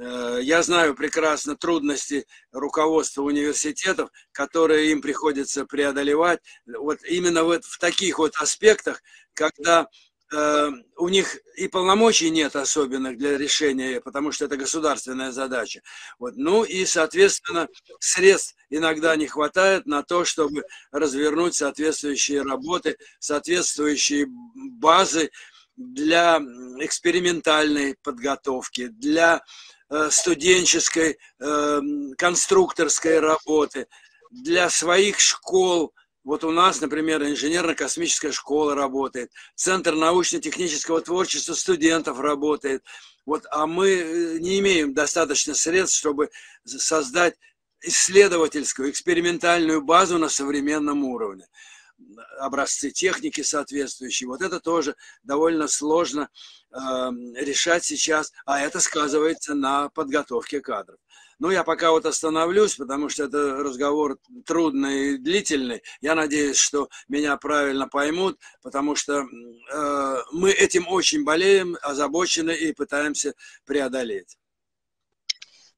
[0.00, 6.40] Э, я знаю прекрасно трудности руководства университетов, которые им приходится преодолевать.
[6.66, 9.02] Вот именно вот в таких вот аспектах,
[9.34, 9.88] когда
[10.96, 15.82] у них и полномочий нет особенных для решения, потому что это государственная задача.
[16.18, 16.34] Вот.
[16.36, 17.68] Ну и, соответственно,
[18.00, 25.30] средств иногда не хватает на то, чтобы развернуть соответствующие работы, соответствующие базы
[25.76, 26.40] для
[26.80, 29.42] экспериментальной подготовки, для
[29.90, 31.80] э, студенческой, э,
[32.16, 33.86] конструкторской работы,
[34.30, 35.92] для своих школ,
[36.24, 42.82] Вот у нас, например, инженерно-космическая школа работает, Центр научно-технического творчества студентов работает.
[43.26, 46.30] Вот, а мы э, не имеем достаточно средств, чтобы
[46.64, 47.36] создать
[47.82, 51.46] исследовательскую, экспериментальную базу на современном уровне.
[52.38, 54.26] Образцы техники соответствующие.
[54.26, 56.30] Вот это тоже довольно сложно
[56.72, 56.76] э,
[57.36, 60.98] решать сейчас, а это сказывается на подготовке кадров.
[61.38, 65.82] Ну, я пока вот остановлюсь, потому что это разговор трудный и длительный.
[66.00, 72.72] Я надеюсь, что меня правильно поймут, потому что э, мы этим очень болеем, озабочены и
[72.72, 73.34] пытаемся
[73.66, 74.36] преодолеть.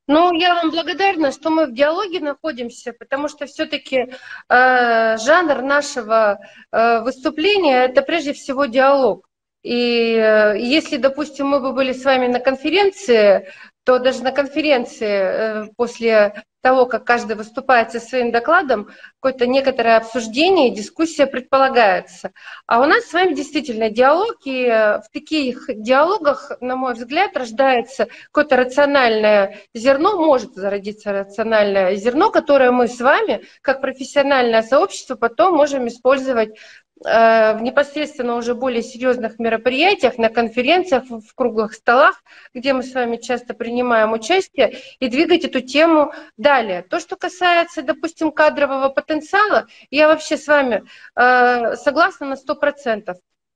[0.09, 4.07] Ну, я вам благодарна, что мы в диалоге находимся, потому что все-таки
[4.49, 6.39] э, жанр нашего
[6.71, 9.29] э, выступления это прежде всего диалог.
[9.65, 13.51] И э, если, допустим, мы бы были с вами на конференции,
[13.87, 19.99] то даже на конференции э, после того, как каждый выступает со своим докладом, какое-то некоторое
[19.99, 22.33] обсуждение, дискуссия предполагается.
[22.67, 27.37] А у нас с вами действительно диалог, и э, в таких диалогах, на мой взгляд,
[27.37, 35.15] рождается какое-то рациональное зерно, может зародиться рациональное зерно, которое мы с вами, как профессиональное сообщество,
[35.15, 36.59] потом можем использовать
[36.99, 42.23] в непосредственно уже более серьезных мероприятиях, на конференциях, в круглых столах,
[42.55, 46.83] где мы с вами часто принимаем участие, и двигать эту тему далее.
[46.83, 50.85] То, что касается, допустим, кадрового потенциала, я вообще с вами
[51.15, 53.15] э, согласна на 100%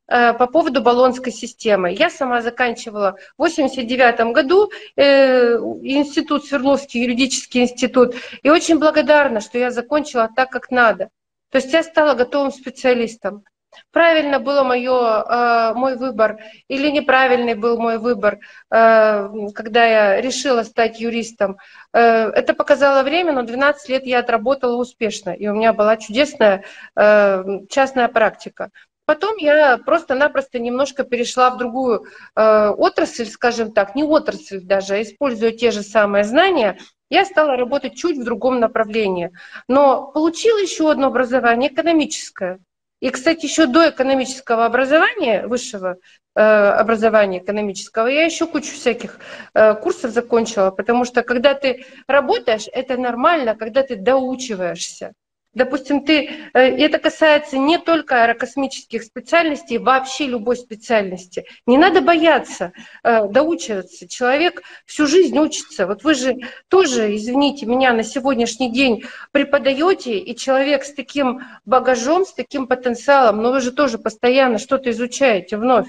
[0.09, 1.93] э, по поводу баллонской системы.
[1.93, 9.57] Я сама заканчивала в 89 году э, институт, Свердловский юридический институт, и очень благодарна, что
[9.57, 11.09] я закончила так, как надо.
[11.51, 13.45] То есть я стала готовым специалистом.
[13.93, 16.39] Правильно мое, э, мой выбор
[16.69, 18.39] или неправильный был мой выбор,
[18.71, 21.57] э, когда я решила стать юристом.
[21.93, 26.65] Э, это показало время, но 12 лет я отработала успешно, и у меня была чудесная
[26.95, 28.71] частная практика.
[29.05, 35.51] Потом я просто-напросто немножко перешла в другую отрасль, скажем так, не отрасль даже, а используя
[35.51, 36.79] те же самые знания,
[37.11, 39.31] я стала работать чуть в другом направлении.
[39.69, 42.61] Но получила еще одно образование экономическое.
[43.01, 45.97] И, кстати, еще до экономического образования, высшего
[46.37, 49.19] э, образования экономического, я еще кучу всяких
[49.55, 55.13] э, курсов закончила, потому что когда ты работаешь, это нормально, когда ты доучиваешься.
[55.53, 61.45] Допустим, ты, э, это касается не только аэрокосмических специальностей, вообще любой специальности.
[61.67, 62.73] Не надо бояться
[63.03, 64.07] э, доучиваться.
[64.07, 65.89] Человек всю жизнь учится.
[65.89, 66.37] Вот вы же
[66.69, 73.43] тоже, извините меня, на сегодняшний день преподаете, и человек с таким багажом, с таким потенциалом,
[73.43, 75.89] но вы же тоже постоянно что-то изучаете вновь.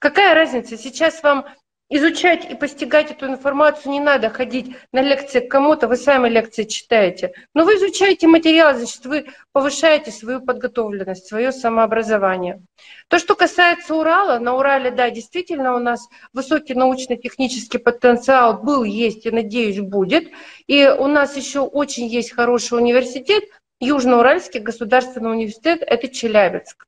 [0.00, 0.76] Какая разница?
[0.76, 1.46] Сейчас вам
[1.90, 6.64] изучать и постигать эту информацию не надо ходить на лекции к кому-то, вы сами лекции
[6.64, 7.32] читаете.
[7.54, 12.60] Но вы изучаете материал, значит, вы повышаете свою подготовленность, свое самообразование.
[13.08, 19.24] То, что касается Урала, на Урале, да, действительно у нас высокий научно-технический потенциал был, есть
[19.26, 20.30] и, надеюсь, будет.
[20.66, 23.44] И у нас еще очень есть хороший университет,
[23.80, 26.84] Южноуральский государственный университет, это Челябинск.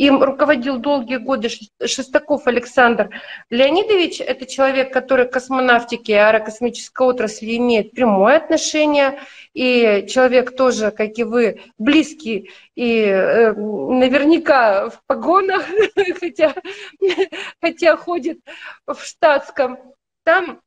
[0.00, 1.50] Им руководил долгие годы
[1.84, 3.10] Шестаков Александр
[3.50, 4.22] Леонидович.
[4.22, 9.20] Это человек, который к космонавтике аэрокосмической отрасли имеет прямое отношение.
[9.52, 15.66] И человек тоже, как и вы, близкий и э, наверняка в погонах,
[16.18, 16.54] хотя,
[17.60, 18.38] хотя ходит
[18.86, 19.76] в штатском.
[20.24, 20.62] Там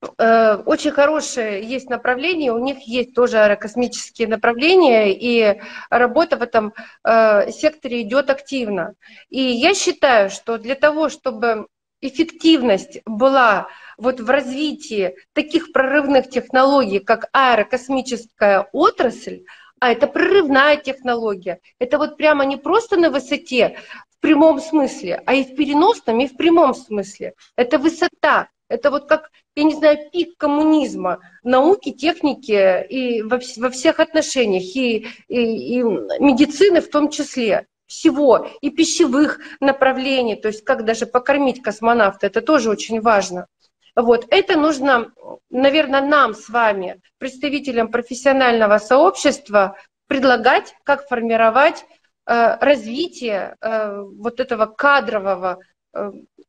[0.00, 6.72] очень хорошее есть направление, у них есть тоже аэрокосмические направления, и работа в этом
[7.02, 8.94] э, секторе идет активно.
[9.28, 11.66] И я считаю, что для того, чтобы
[12.00, 19.44] эффективность была вот в развитии таких прорывных технологий, как аэрокосмическая отрасль,
[19.80, 21.60] а это прорывная технология.
[21.78, 23.78] Это вот прямо не просто на высоте
[24.10, 27.34] в прямом смысле, а и в переносном, и в прямом смысле.
[27.56, 33.70] Это высота, это вот как, я не знаю, пик коммунизма, науки, техники и во, во
[33.70, 40.62] всех отношениях, и, и, и медицины в том числе всего, и пищевых направлений, то есть
[40.62, 43.46] как даже покормить космонавта, это тоже очень важно.
[43.96, 45.10] Вот, это нужно,
[45.50, 51.84] наверное, нам с вами, представителям профессионального сообщества, предлагать, как формировать
[52.26, 55.58] э, развитие э, вот этого кадрового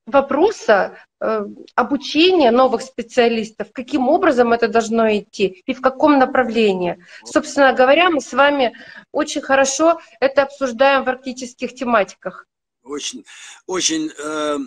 [0.06, 1.46] вопроса э,
[1.76, 7.04] обучения новых специалистов, каким образом это должно идти и в каком направлении.
[7.26, 8.76] Собственно говоря, мы с вами
[9.12, 12.46] очень хорошо это обсуждаем в арктических тематиках.
[12.84, 13.26] Очень,
[13.68, 14.58] очень э,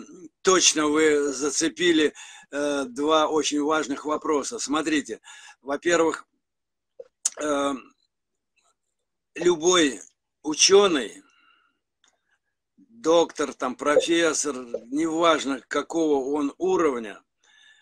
[0.41, 2.13] точно вы зацепили
[2.51, 4.59] э, два очень важных вопроса.
[4.59, 5.19] Смотрите,
[5.61, 6.25] во-первых,
[7.41, 7.73] э,
[9.35, 9.99] любой
[10.43, 11.22] ученый,
[13.03, 14.55] доктор, там, профессор,
[14.89, 17.21] неважно какого он уровня,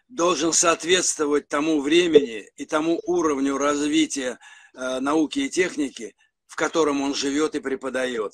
[0.09, 4.39] должен соответствовать тому времени и тому уровню развития
[4.74, 6.15] э, науки и техники,
[6.47, 8.34] в котором он живет и преподает.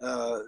[0.00, 0.42] Э,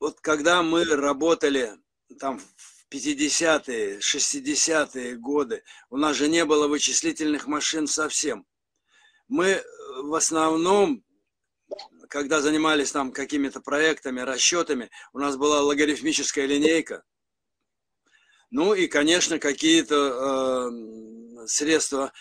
[0.00, 1.72] вот когда мы работали
[2.18, 8.46] там в 50-е, 60-е годы, у нас же не было вычислительных машин совсем.
[9.28, 9.62] Мы э,
[10.04, 11.04] в основном
[12.08, 17.04] когда занимались там какими-то проектами, расчетами, у нас была логарифмическая линейка.
[18.50, 20.68] Ну и, конечно, какие-то
[21.42, 22.12] э, средства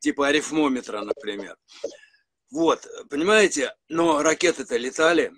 [0.00, 1.56] типа арифмометра, например.
[2.50, 5.32] Вот, понимаете, но ракеты-то летали.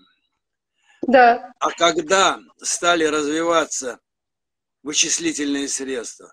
[1.02, 1.52] Да.
[1.60, 4.00] А когда стали развиваться
[4.82, 6.32] вычислительные средства,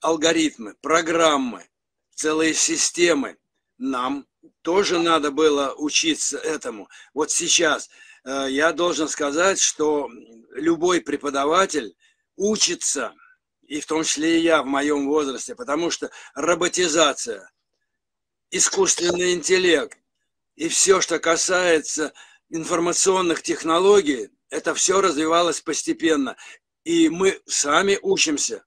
[0.00, 1.68] алгоритмы, программы,
[2.14, 3.36] целые системы,
[3.78, 4.26] нам
[4.62, 6.88] тоже надо было учиться этому.
[7.14, 7.88] Вот сейчас
[8.24, 10.08] э, я должен сказать, что
[10.52, 11.96] любой преподаватель
[12.36, 13.14] учится,
[13.62, 17.50] и в том числе и я в моем возрасте, потому что роботизация,
[18.50, 19.98] искусственный интеллект
[20.54, 22.12] и все, что касается
[22.50, 26.36] информационных технологий, это все развивалось постепенно.
[26.84, 28.64] И мы сами учимся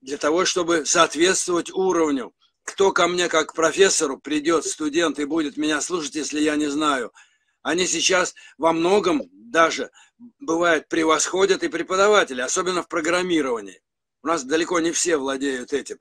[0.00, 2.32] для того, чтобы соответствовать уровню
[2.68, 7.14] кто ко мне как профессору придет студент и будет меня слушать, если я не знаю.
[7.62, 9.90] Они сейчас во многом даже,
[10.38, 13.80] бывает, превосходят и преподаватели, особенно в программировании.
[14.22, 15.98] У нас далеко не все владеют этим.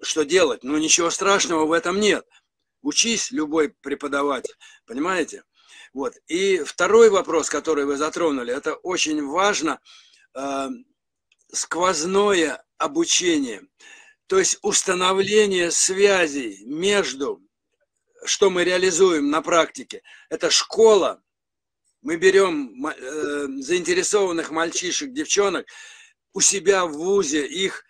[0.00, 0.62] Что делать?
[0.62, 2.24] Ну, ничего страшного в этом нет.
[2.80, 4.54] Учись, любой преподаватель,
[4.86, 5.42] понимаете?
[5.92, 6.14] Вот.
[6.28, 9.80] И второй вопрос, который вы затронули, это очень важно,
[10.36, 10.68] э,
[11.50, 13.62] сквозное обучение.
[14.26, 17.42] То есть установление связей между,
[18.24, 21.22] что мы реализуем на практике, это школа,
[22.00, 25.66] мы берем э, заинтересованных мальчишек, девчонок
[26.32, 27.84] у себя в ВУЗе, их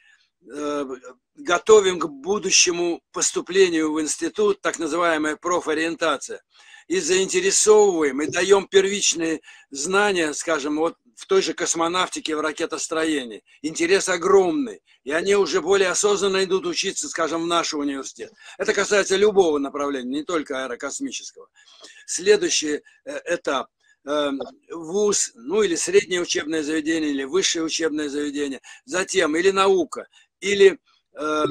[0.53, 0.87] э,
[1.35, 6.43] готовим к будущему поступлению в институт, так называемая профориентация,
[6.87, 13.43] и заинтересовываем, и даем первичные знания, скажем, вот в той же космонавтике, в ракетостроении.
[13.63, 14.83] Интерес огромный.
[15.05, 18.33] И они уже более осознанно идут учиться, скажем, в наш университет.
[18.59, 21.49] Это касается любого направления, не только аэрокосмического.
[22.07, 23.69] Следующий э, этап
[24.07, 24.31] э,
[24.73, 30.09] вуз, ну или среднее учебное заведение, или высшее учебное заведение, затем или наука,
[30.41, 30.79] или
[31.15, 31.45] э,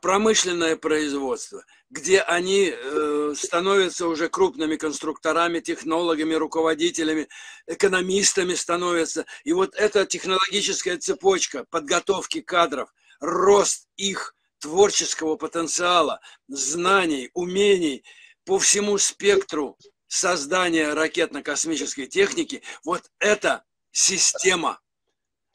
[0.00, 7.28] промышленное производство, где они э, становятся уже крупными конструкторами, технологами, руководителями,
[7.66, 9.26] экономистами становятся.
[9.44, 18.04] И вот эта технологическая цепочка подготовки кадров, рост их творческого потенциала, знаний, умений
[18.44, 24.80] по всему спектру создания ракетно-космической техники, вот эта система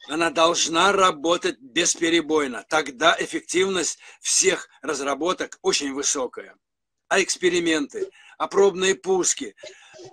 [0.08, 2.64] она должна работать бесперебойно.
[2.68, 6.56] Тогда эффективность всех разработок очень высокая.
[7.08, 9.54] А эксперименты, а пробные пуски,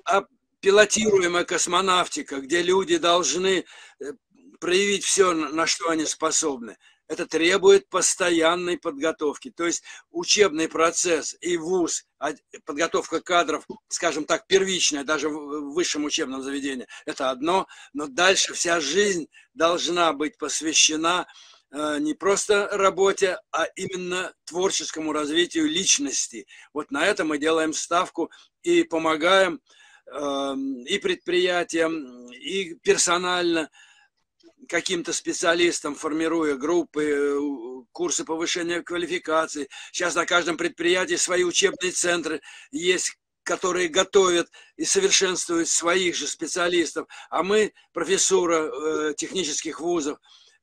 [0.05, 0.25] а
[0.59, 3.65] пилотируемая космонавтика, где люди должны
[3.99, 4.13] э,
[4.59, 6.77] проявить все, на что они способны–
[7.07, 9.51] это требует постоянной подготовки.
[9.51, 12.31] То есть учебный процесс и вуз, а
[12.65, 18.79] подготовка кадров, скажем так, первичная, даже в высшем учебном заведении, это одно, но дальше вся
[18.79, 21.27] жизнь должна быть посвящена
[21.71, 26.47] э, не просто работе, а именно творческому развитию личности.
[26.73, 28.31] Вот на это мы делаем ставку
[28.61, 29.59] и помогаем
[30.07, 33.69] эм, и предприятиям, и персонально–
[34.67, 37.39] каким-то специалистам, формируя группы, э,
[37.91, 39.69] курсы повышения квалификации.
[39.91, 42.41] Сейчас на каждом предприятии свои учебные центры
[42.71, 47.07] есть, которые готовят и совершенствуют своих же специалистов.
[47.29, 50.17] А мы, профессура э, технических вузов,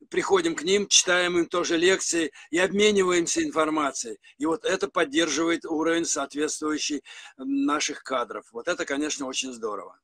[0.09, 4.19] приходим к ним, читаем им тоже лекции и обмениваемся информацией.
[4.39, 7.03] И вот это поддерживает уровень соответствующий
[7.37, 8.47] наших кадров.
[8.53, 9.99] Вот это, конечно, очень здорово.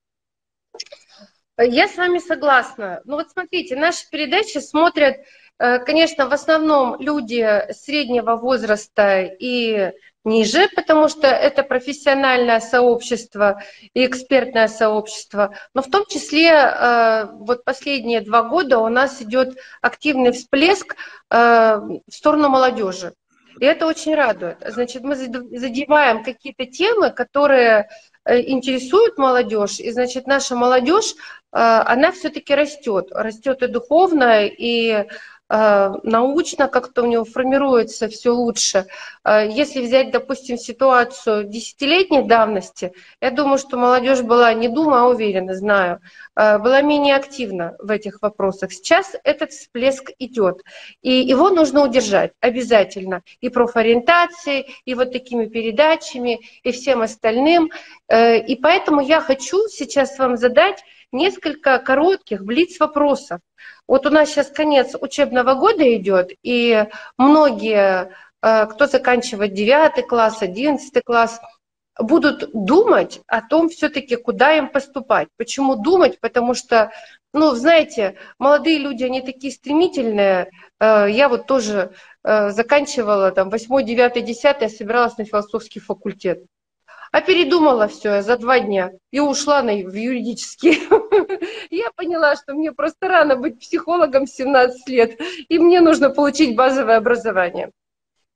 [1.59, 3.01] Я с вами согласна.
[3.05, 5.17] Ну вот смотрите, наши передачи смотрят,
[5.59, 9.93] э, конечно, в основном люди среднего возраста и
[10.23, 13.63] ниже, потому что это профессиональное сообщество
[13.95, 15.55] и экспертное сообщество.
[15.73, 20.95] Но в том числе э, вот последние два года у нас идет активный всплеск
[21.31, 23.15] э, в сторону молодежи.
[23.61, 24.59] И это очень радует.
[24.67, 27.89] Значит, мы задеваем какие-то темы, которые
[28.27, 35.07] Э, интересует молодежь, и значит наша молодежь, э, она все-таки растет, растет и духовно, и
[35.49, 38.87] научно как-то у него формируется все лучше.
[39.25, 45.09] Э, если взять, допустим, ситуацию десятилетней давности, я думаю, что молодежь была, не думаю, а
[45.09, 46.01] уверена, знаю,
[46.35, 48.73] э, была менее активна в этих вопросах.
[48.73, 50.63] Сейчас этот всплеск идет,
[51.03, 53.23] и его нужно удержать обязательно.
[53.41, 57.71] И профориентацией, и вот такими передачами, и всем остальным.
[58.13, 60.83] И поэтому я хочу сейчас вам задать
[61.13, 63.41] несколько коротких блиц-вопросов.
[63.87, 66.87] Вот у нас сейчас конец учебного года идет, и
[67.17, 71.41] многие, э, кто заканчивает 9 класс, 11 класс,
[71.99, 75.29] будут думать о том все-таки, куда им поступать.
[75.37, 76.21] Почему думать?
[76.21, 76.91] Потому что,
[77.33, 80.51] ну, знаете, молодые люди, они такие стремительные.
[80.81, 81.93] Э, я вот тоже
[82.25, 86.45] э, заканчивала там 8, 9, 10, я собиралась на философский факультет.
[87.17, 90.83] А передумала все за два дня и ушла на, в юридический.
[91.71, 96.55] Я поняла, что мне просто рано быть психологом в 17 лет, и мне нужно получить
[96.55, 97.71] базовое образование.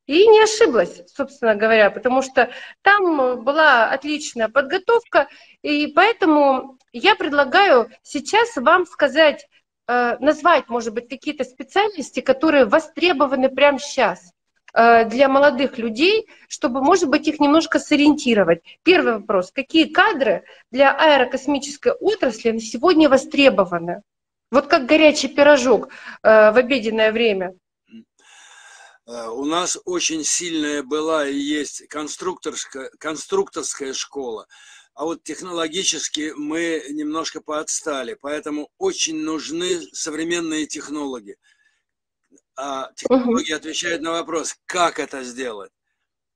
[0.07, 2.49] И не ошиблась, собственно говоря, потому что
[2.81, 5.29] там была отличная подготовка,
[5.61, 9.47] и поэтому я предлагаю сейчас вам сказать,
[9.89, 14.33] э, назвать, может быть, какие-то специальности, которые востребованы прямо сейчас.
[14.73, 18.63] Э, для молодых людей, чтобы, может быть, их немножко сориентировать.
[18.83, 19.51] Первый вопрос.
[19.53, 24.03] Какие кадры для аэрокосмической отрасли на сегодня востребованы?
[24.51, 25.89] Вот как горячий пирожок
[26.23, 27.55] э, в обеденное время.
[29.07, 34.47] Э, у нас очень сильная была и есть конструкторская, конструкторская школа,
[34.95, 41.37] а вот технологически мы немножко поотстали, поэтому очень нужны современные технологии
[42.63, 43.59] а технологии угу.
[43.59, 45.73] отвечают на вопрос, как это сделать.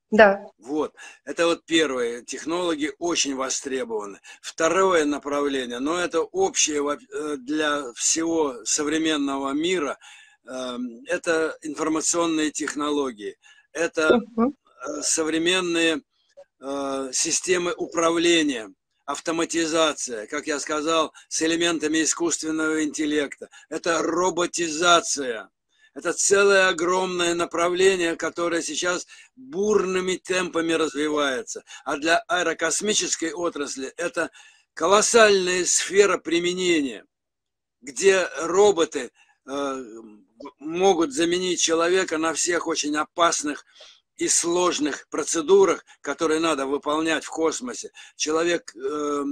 [0.09, 0.45] Да.
[0.57, 0.93] Вот.
[1.23, 2.23] Это вот первое.
[2.23, 4.19] Технологии очень востребованы.
[4.41, 9.97] Второе направление, но это общее э, для всего современного мира,
[10.47, 13.37] эм, это информационные технологии.
[13.71, 14.55] Это угу.
[15.01, 16.01] современные
[16.59, 18.73] э, системы управления
[19.05, 23.49] автоматизация, как я сказал, с элементами искусственного интеллекта.
[23.69, 25.49] Это роботизация.
[25.95, 31.63] Это целое огромное направление, которое сейчас бурными темпами развивается.
[31.85, 34.29] А для аэрокосмической отрасли это
[34.73, 37.05] колоссальная сфера применения,
[37.81, 39.11] где роботы
[39.47, 39.83] э,
[40.59, 43.65] могут заменить человека на всех очень опасных
[44.17, 47.91] и сложных процедурах, которые надо выполнять в космосе.
[48.17, 49.23] Человек э,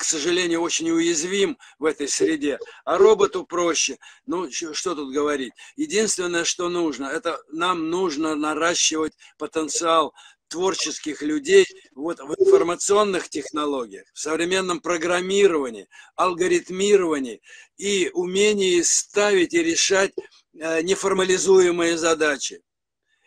[0.00, 3.98] к сожалению, очень уязвим в этой среде, а роботу проще.
[4.24, 5.52] Ну, что тут говорить?
[5.76, 10.14] Единственное, что нужно, это нам нужно наращивать потенциал
[10.48, 15.86] творческих людей вот в информационных технологиях, в современном программировании,
[16.16, 17.42] алгоритмировании
[17.76, 20.14] и умении ставить и решать
[20.58, 22.62] э, неформализуемые задачи.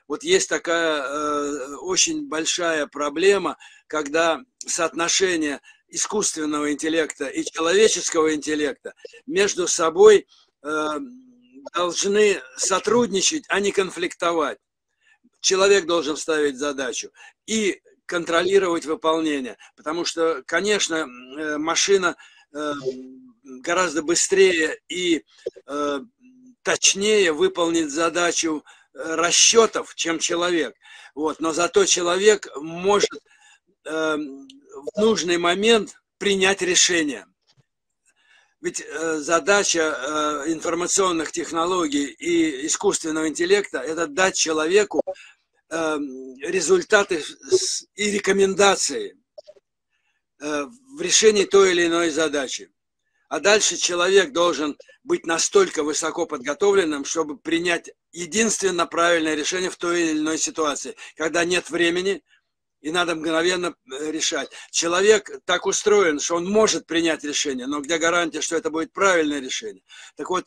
[0.07, 5.61] Вот есть такая э, очень большая проблема, когда соотношение
[5.93, 8.93] искусственного интеллекта и человеческого интеллекта
[9.27, 10.27] между собой
[10.63, 10.99] э,
[11.73, 14.57] должны сотрудничать, а не конфликтовать.
[15.39, 17.11] Человек должен ставить задачу
[17.45, 19.57] и контролировать выполнение.
[19.75, 22.15] Потому что, конечно, э, машина
[22.53, 22.73] э,
[23.43, 25.23] гораздо быстрее и
[26.63, 28.63] точнее выполнит задачу
[28.93, 30.75] расчетов, чем человек.
[31.13, 31.41] Вот.
[31.41, 33.21] Но зато человек может
[34.73, 37.25] в нужный момент принять решение.
[38.61, 45.01] Ведь э, задача э, информационных технологий и искусственного интеллекта– это дать человеку
[45.69, 45.97] э,
[46.41, 47.23] результаты
[47.95, 49.17] и рекомендации
[50.39, 52.69] в решении той или иной задачи.
[53.29, 60.01] А дальше человек должен быть настолько высоко подготовленным, чтобы принять единственно правильное решение в той
[60.03, 62.23] или иной ситуации, когда нет времени,
[62.83, 64.51] и надо мгновенно э, решать.
[64.69, 69.39] Человек так устроен, что он может принять решение, но где гарантия, что это будет правильное
[69.39, 69.83] решение?
[70.17, 70.45] Так вот,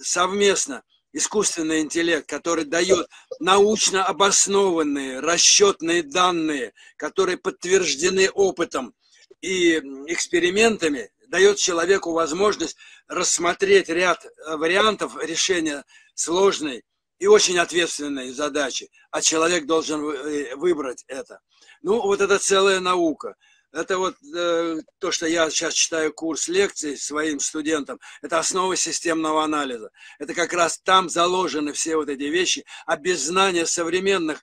[0.00, 0.82] совместно
[1.12, 3.06] искусственный интеллект, который дает
[3.38, 8.94] научно обоснованные расчетные данные, которые подтверждены опытом
[9.42, 9.76] и
[10.06, 12.76] экспериментами, дает человеку возможность
[13.08, 16.82] рассмотреть ряд э, вариантов решения сложной
[17.18, 21.40] и очень ответственной задачи, а человек должен э, выбрать это.
[21.84, 23.36] Ну, вот это целая наука.
[23.70, 29.44] Это вот э, то, что я сейчас читаю курс лекций своим студентам, это основа системного
[29.44, 29.90] анализа.
[30.18, 34.42] Это как раз там заложены все вот эти вещи, а без знания современных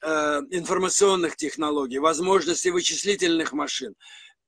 [0.00, 3.96] э, информационных технологий, возможностей вычислительных машин,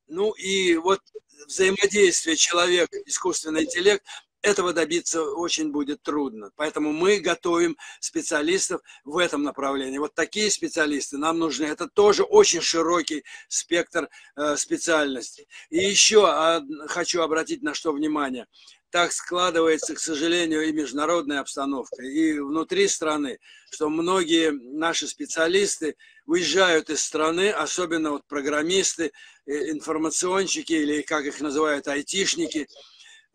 [0.06, 1.00] ну и вот
[1.48, 4.04] взаимодействие человек, искусственный интеллект,
[4.42, 6.50] этого добиться очень будет трудно.
[6.56, 9.98] Поэтому мы готовим специалистов в этом направлении.
[9.98, 11.64] Вот такие специалисты нам нужны.
[11.64, 15.48] Это тоже очень широкий спектр э, специальностей.
[15.70, 18.46] И еще хочу обратить на что внимание
[18.90, 23.38] так складывается, к сожалению, и международная обстановка, и внутри страны,
[23.70, 29.12] что многие наши специалисты уезжают из страны, особенно вот программисты,
[29.46, 32.66] э, информационщики или, как их называют, айтишники.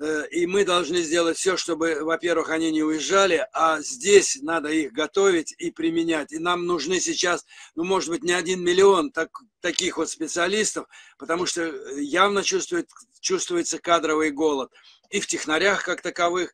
[0.04, 4.91] Э, и мы должны сделать все, чтобы, во-первых, они не уезжали, а здесь надо их
[4.91, 6.34] готовить и применять.
[6.34, 7.45] И нам нужны сейчас,
[7.76, 9.30] ну, может быть, не один миллион так,
[9.62, 10.88] таких вот специалистов,
[11.18, 11.64] потому что
[11.95, 12.89] явно чувствует,
[13.22, 14.70] чувствуется кадровый голод–
[15.14, 16.54] и в технарях как таковых,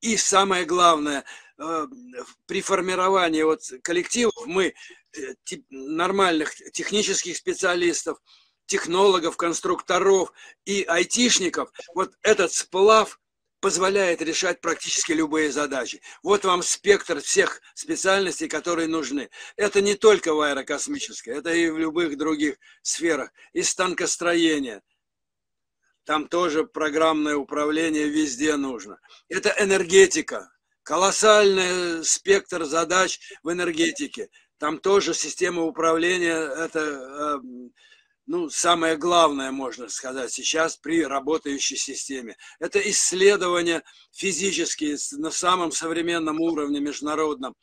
[0.00, 1.24] и самое главное,
[1.58, 1.86] э,
[2.46, 4.74] при формировании вот коллективов мы
[5.12, 5.34] э,
[5.70, 8.18] нормальных технических специалистов,
[8.70, 10.32] технологов, конструкторов
[10.64, 13.18] и айтишников, вот этот сплав
[13.58, 16.00] позволяет решать практически любые задачи.
[16.22, 19.28] Вот вам спектр всех специальностей, которые нужны.
[19.56, 23.32] Это не только в аэрокосмической, это и в любых других сферах.
[23.52, 24.82] И станкостроение,
[26.04, 29.00] там тоже программное управление везде нужно.
[29.28, 30.48] Это энергетика,
[30.84, 34.30] колоссальный спектр задач в энергетике.
[34.58, 37.72] Там тоже система управления, это эм,
[38.30, 42.36] ну, самое главное, можно сказать, сейчас при работающей системе.
[42.60, 47.56] Это исследования физические на самом современном уровне международном.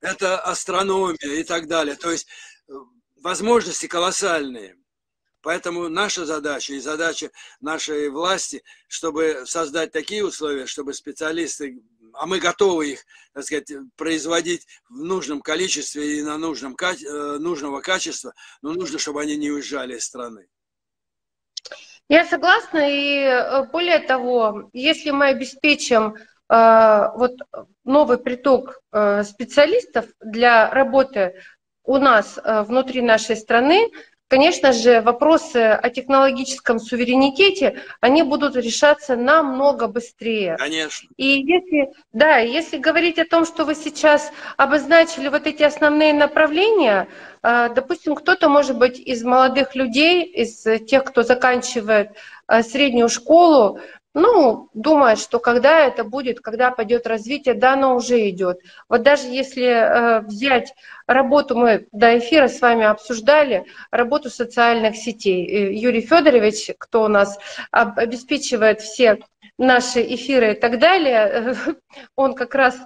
[0.00, 1.96] Это астрономия и так далее.
[1.96, 2.26] То есть
[2.68, 2.72] э,
[3.16, 4.78] возможности колоссальные.
[5.44, 7.30] Поэтому наша задача и задача
[7.60, 11.82] нашей власти, чтобы создать такие условия, чтобы специалисты,
[12.14, 17.82] а мы готовы их, так сказать, производить в нужном количестве и на нужном, э, нужного
[17.82, 18.32] качества,
[18.62, 20.48] но нужно, чтобы они не уезжали из страны.
[22.08, 27.32] Я согласна, и э, более того, если мы обеспечим э, вот
[27.84, 28.80] новый приток
[29.24, 31.34] специалистов для работы
[31.82, 33.90] у нас внутри нашей страны,
[34.28, 40.56] Конечно же, вопросы о технологическом суверенитете, они будут решаться намного быстрее.
[40.58, 41.08] Конечно.
[41.16, 47.06] И если, да, если говорить о том, что вы сейчас обозначили вот эти основные направления,
[47.42, 52.12] э, допустим, кто-то, может быть, из молодых людей, из тех, кто заканчивает
[52.48, 53.78] э, среднюю школу,
[54.14, 58.60] ну, думает, что когда это будет, когда пойдет развитие, да, оно уже идет.
[58.88, 60.72] Вот даже если э, взять
[61.08, 65.44] работу, мы до эфира с вами обсуждали, работу социальных сетей.
[65.44, 67.38] И Юрий Федорович, кто у нас
[67.72, 69.18] обеспечивает все
[69.58, 71.56] наши эфиры и так далее,
[72.16, 72.78] он как раз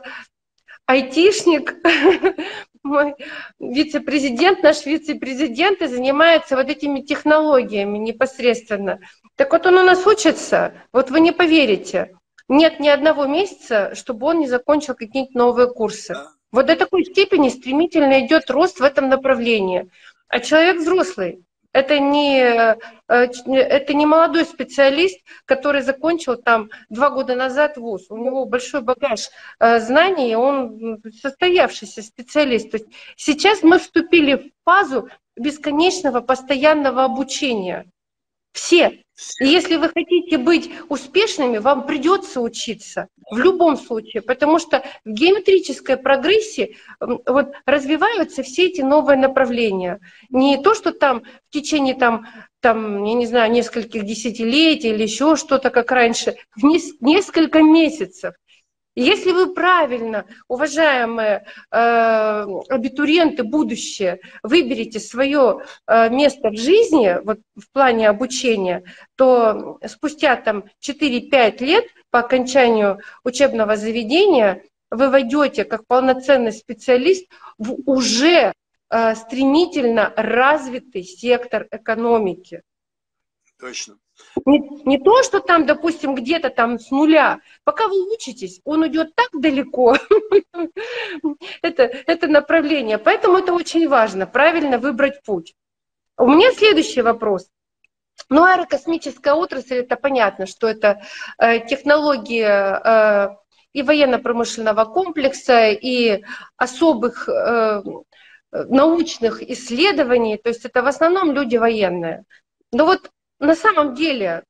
[0.86, 1.74] айтишник,
[2.82, 3.14] мой
[3.60, 8.98] вице-президент, наш вице-президент и занимается вот этими технологиями непосредственно.
[9.38, 12.16] Так вот он у нас учится, вот вы не поверите,
[12.48, 16.16] нет ни одного месяца, чтобы он не закончил какие-нибудь новые курсы.
[16.50, 19.88] Вот до такой степени стремительно идет рост в этом направлении.
[20.26, 22.76] А человек взрослый, это не, э,
[23.06, 28.06] это не молодой специалист, который закончил там два года назад вуз.
[28.10, 29.28] У него большой багаж
[29.60, 32.72] э, знаний, он состоявшийся специалист.
[32.72, 37.86] То есть сейчас мы вступили в фазу бесконечного постоянного обучения.
[38.52, 39.02] Все.
[39.40, 45.10] И если вы хотите быть успешными, вам придется учиться в любом случае, потому что в
[45.10, 49.98] геометрической прогрессии вот, развиваются все эти новые направления.
[50.30, 52.26] Не то, что там в течение там,
[52.60, 58.34] там, я не знаю, нескольких десятилетий или еще что-то, как раньше, в несколько месяцев.
[59.00, 67.70] Если вы правильно, уважаемые э, абитуриенты будущее, выберете свое э, место в жизни, вот в
[67.70, 68.82] плане обучения,
[69.14, 77.74] то спустя там 4-5 лет по окончанию учебного заведения вы войдете как полноценный специалист в
[77.88, 78.52] уже
[78.90, 82.62] э, стремительно развитый сектор экономики.
[83.60, 83.96] Точно.
[84.46, 87.40] Не, не то, что там, допустим, где-то там с нуля.
[87.64, 89.96] Пока вы учитесь, он идет так далеко.
[91.62, 92.98] это, это направление.
[92.98, 95.54] Поэтому это очень важно, правильно выбрать путь.
[96.16, 97.48] У меня следующий вопрос.
[98.28, 101.00] Ну, аэрокосмическая отрасль, это понятно, что это
[101.38, 103.36] э, технологии э,
[103.72, 106.22] и военно-промышленного комплекса, и
[106.56, 107.82] особых э,
[108.50, 112.24] научных исследований, то есть это в основном люди военные.
[112.72, 114.44] Но вот на самом деле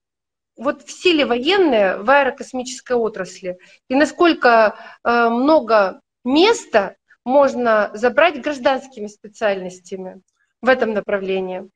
[0.57, 3.59] вот в силе военные в аэрокосмической отрасли
[3.89, 10.23] и насколько э, много места можно забрать гражданскими специальностями
[10.61, 11.71] в этом направлении?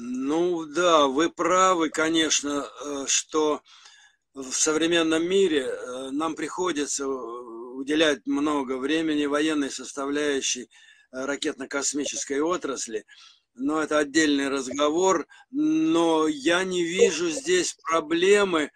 [0.00, 3.60] ну да, вы правы, конечно, э, что
[4.32, 10.68] в современном мире э, нам приходится уделять много времени военной составляющей
[11.10, 13.04] ракетно-космической отрасли,
[13.58, 18.70] но это отдельный разговор, но я не вижу здесь проблемы,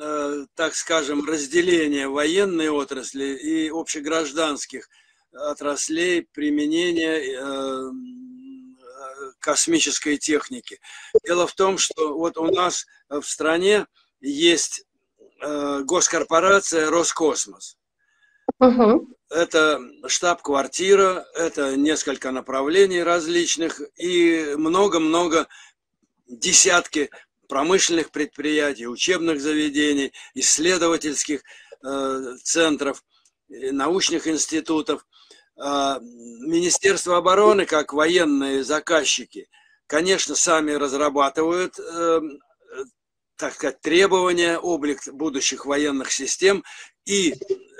[0.00, 4.88] э, так скажем, разделения военной отрасли и общегражданских
[5.32, 7.90] отраслей применения э,
[9.38, 10.80] космической техники.
[11.24, 13.86] Дело в том, что вот у нас в стране
[14.20, 14.84] есть
[15.40, 17.76] э, госкорпорация Роскосмос.
[18.60, 19.08] Угу.
[19.32, 25.48] Это штаб-квартира, это несколько направлений различных и много-много
[26.26, 27.08] десятки
[27.48, 31.42] промышленных предприятий, учебных заведений, исследовательских
[31.82, 33.02] э, центров,
[33.48, 35.06] научных институтов.
[35.56, 39.48] Э, Министерство обороны, как военные заказчики,
[39.86, 42.20] конечно, сами разрабатывают э,
[43.36, 46.62] так сказать, требования, облик будущих военных систем
[47.04, 47.34] и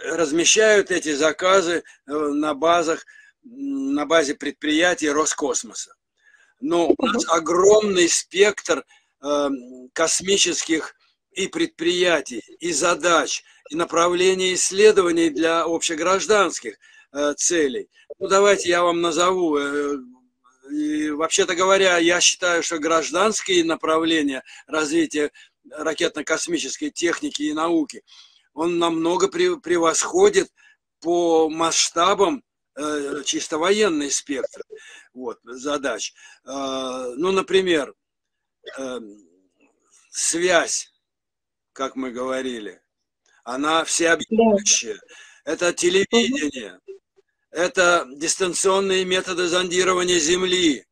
[0.04, 3.04] размещают эти заказы э, на базах,
[3.44, 5.94] на базе предприятий Роскосмоса.
[6.60, 8.84] Но у нас огромный спектр
[9.22, 9.48] э,
[9.92, 10.94] космических
[11.32, 16.76] и предприятий, и задач, и направлений исследований для общегражданских
[17.12, 17.88] э, целей.
[18.18, 19.58] Ну, давайте я вам назову.
[21.16, 25.32] Вообще-то говоря, я считаю, что гражданские направления развития
[25.70, 28.02] ракетно-космической техники и науки,
[28.54, 30.48] он намного превосходит
[31.00, 32.42] по масштабам
[32.76, 34.62] э, чисто военный спектр
[35.14, 36.12] вот, задач.
[36.44, 37.94] Э, ну, например,
[38.78, 39.00] э,
[40.10, 40.92] связь,
[41.72, 42.80] как мы говорили,
[43.44, 45.00] она всеобъемлющая.
[45.44, 46.78] Это телевидение,
[47.50, 50.86] это дистанционные методы зондирования Земли,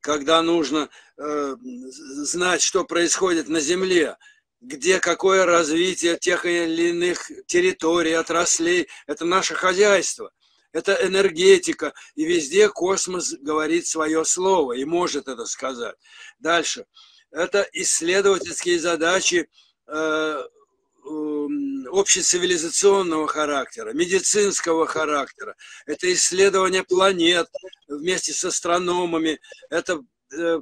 [0.00, 4.16] когда нужно э, знать, что происходит на Земле,
[4.64, 8.88] где какое развитие тех или иных территорий, отраслей.
[9.06, 10.32] Это наше хозяйство,
[10.72, 11.92] это энергетика.
[12.14, 15.96] И везде космос говорит свое слово и может это сказать.
[16.38, 16.86] Дальше.
[17.30, 19.48] Это исследовательские задачи
[19.88, 20.42] э,
[21.92, 25.56] общецивилизационного характера, медицинского характера.
[25.84, 27.48] Это исследование планет
[27.88, 29.40] вместе с астрономами.
[29.68, 30.00] Это
[30.32, 30.60] э,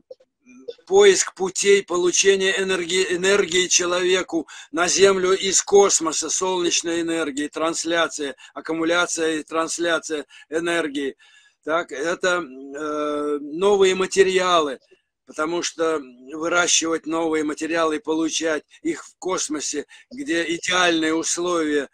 [0.86, 9.42] поиск путей получения энергии, энергии человеку на Землю из космоса, солнечной энергии, трансляция, аккумуляция и
[9.42, 11.16] трансляция энергии.
[11.64, 14.78] Так, это э, новые материалы–
[15.26, 15.98] потому что
[16.34, 21.88] выращивать новые материалы и получать их в космосе, где идеальные условия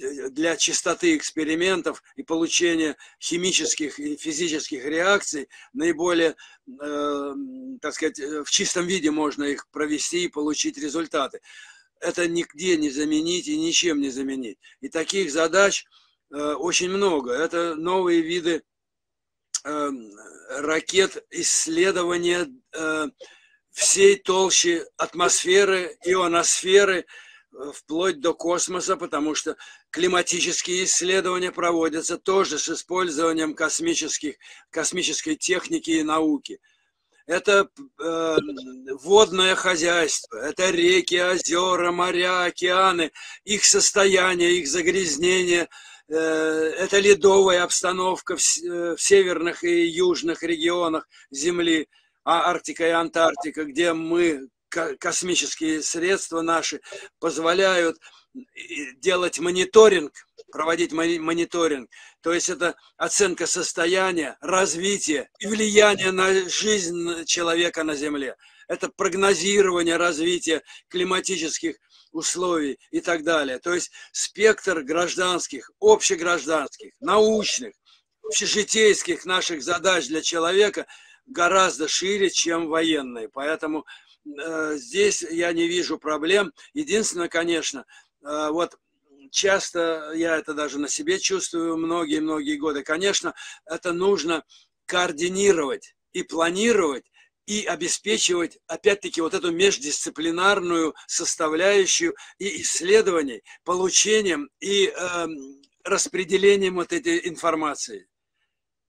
[0.00, 6.36] для чистоты экспериментов и получения химических и физических реакций наиболее,
[6.80, 7.34] э,
[7.80, 11.40] так сказать, в чистом виде можно их провести и получить результаты.
[12.00, 14.58] Это нигде не заменить и ничем не заменить.
[14.80, 15.84] И таких задач
[16.30, 17.32] э, очень много.
[17.32, 18.62] Это новые виды
[19.64, 20.10] Эм,
[20.58, 23.06] ракет исследования э,
[23.70, 27.06] всей толщи атмосферы, ионосферы,
[27.52, 29.56] э, вплоть до космоса, потому что
[29.92, 34.34] климатические исследования проводятся тоже с использованием космических,
[34.70, 36.58] космической техники и науки.
[37.26, 37.68] Это
[38.00, 38.36] э,
[39.00, 43.12] водное хозяйство, это реки, озера, моря, океаны,
[43.44, 45.68] их состояние, их загрязнение–
[46.08, 51.88] Э, это ледовая обстановка э, в северных и южных регионах Земли,
[52.22, 56.80] а Арктика и Антарктика, где мы, космические средства наши,
[57.18, 57.98] позволяют
[59.00, 60.12] делать мониторинг,
[60.50, 61.90] проводить мониторинг.
[62.20, 68.36] То есть это оценка состояния, развития и влияния на жизнь человека на Земле.
[68.68, 71.76] Это прогнозирование развития климатических
[72.12, 73.58] условий и так далее.
[73.58, 77.74] То есть спектр гражданских, общегражданских, научных,
[78.22, 80.86] общежитейских наших задач для человека
[81.26, 83.28] гораздо шире, чем военные.
[83.28, 83.84] Поэтому
[84.26, 86.52] э, здесь я не вижу проблем.
[86.74, 87.84] Единственное, конечно,
[88.22, 88.76] вот
[89.30, 92.82] часто я это даже на себе чувствую многие-многие годы.
[92.82, 93.34] Конечно,
[93.66, 94.44] это нужно
[94.86, 97.04] координировать и планировать
[97.46, 105.26] и обеспечивать, опять-таки, вот эту междисциплинарную составляющую и исследований, получением и э,
[105.84, 108.08] распределением вот этой информации.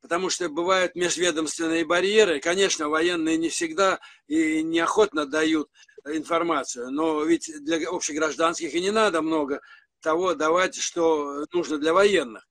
[0.01, 2.39] Потому что бывают межведомственные барьеры.
[2.41, 5.69] Конечно, военные не всегда и неохотно дают
[6.06, 9.62] информацию, но ведь для общегражданских и не надо много
[10.01, 12.47] того давать, что нужно для военных.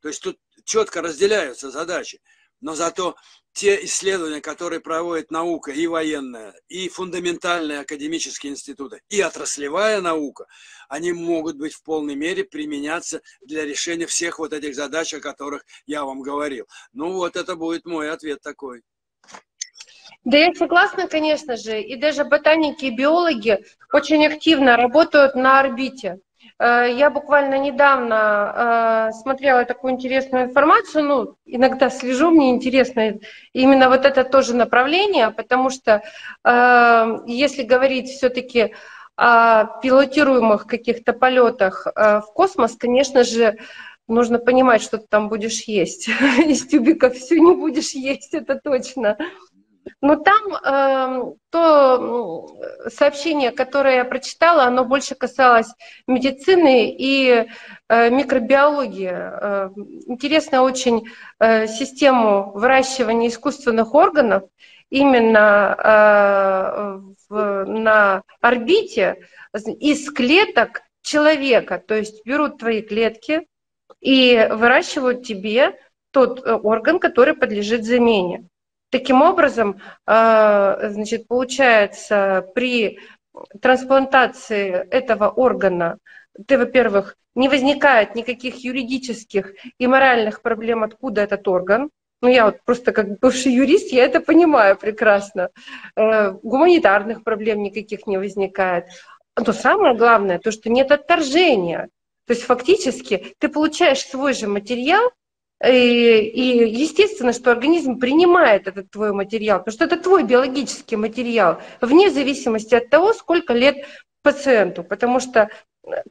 [0.00, 2.20] То есть тут четко разделяются задачи.
[2.60, 3.16] Но зато
[3.52, 10.46] те исследования, которые проводит наука и военная, и фундаментальные академические институты, и отраслевая наука,
[10.88, 15.64] они могут быть в полной мере применяться для решения всех вот этих задач, о которых
[15.86, 16.66] я вам говорил.
[16.92, 18.82] Ну вот это будет мой ответ такой.
[20.26, 21.80] Да, я согласна, конечно же.
[21.80, 23.60] И даже ботаники и биологи
[23.92, 26.18] очень активно работают на орбите.
[26.58, 33.20] Э, я буквально недавно э, смотрела такую интересную информацию, ну, иногда слежу, мне интересно
[33.52, 36.02] именно вот это тоже направление, потому что
[36.42, 38.74] э, если говорить все-таки
[39.14, 43.56] о пилотируемых каких-то полетах в космос, конечно же,
[44.08, 46.08] нужно понимать, что ты там будешь есть.
[46.46, 49.16] Из тюбиков все не будешь есть, это точно.
[50.00, 52.58] Но там э, то
[52.88, 55.72] сообщение, которое я прочитала, оно больше касалось
[56.06, 57.46] медицины и
[57.88, 59.12] э, микробиологии.
[59.12, 59.70] Э,
[60.06, 61.08] интересно очень
[61.38, 64.44] э, систему выращивания искусственных органов
[64.90, 69.16] именно э, в, на орбите
[69.54, 71.78] из клеток человека.
[71.78, 73.46] То есть берут твои клетки
[74.00, 75.78] и выращивают тебе
[76.10, 78.48] тот э, орган, который подлежит замене.
[78.90, 82.98] Таким образом, э, значит, получается, при
[83.60, 85.98] трансплантации этого органа
[86.46, 91.90] ты, во-первых, не возникает никаких юридических и моральных проблем, откуда этот орган.
[92.22, 95.50] Ну, я вот просто как бывший юрист, я это понимаю прекрасно.
[95.96, 98.86] Э, гуманитарных проблем никаких не возникает.
[99.36, 101.88] Но самое главное, то, что нет отторжения.
[102.26, 105.10] То есть фактически ты получаешь свой же материал,
[105.64, 111.60] и, и естественно, что организм принимает этот твой материал, потому что это твой биологический материал,
[111.80, 113.76] вне зависимости от того, сколько лет
[114.22, 114.84] пациенту.
[114.84, 115.48] Потому что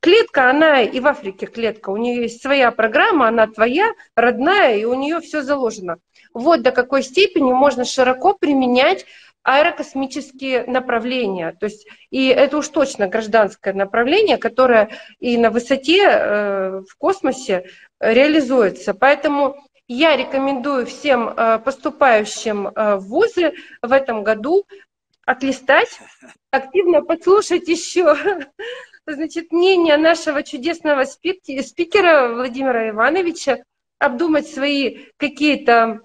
[0.01, 4.85] клетка, она и в Африке клетка, у нее есть своя программа, она твоя, родная, и
[4.85, 5.97] у нее все заложено.
[6.33, 9.05] Вот до какой степени можно широко применять
[9.45, 11.55] аэрокосмические направления.
[11.59, 14.89] То есть, и это уж точно гражданское направление, которое
[15.19, 17.67] и на высоте э, в космосе
[17.99, 18.93] реализуется.
[18.93, 19.55] Поэтому
[19.87, 24.65] я рекомендую всем э, поступающим э, в ВУЗы в этом году
[25.25, 25.99] отлистать,
[26.51, 28.15] активно послушать еще
[29.05, 33.63] значит, мнение нашего чудесного спикера Владимира Ивановича,
[33.99, 36.01] обдумать свои какие-то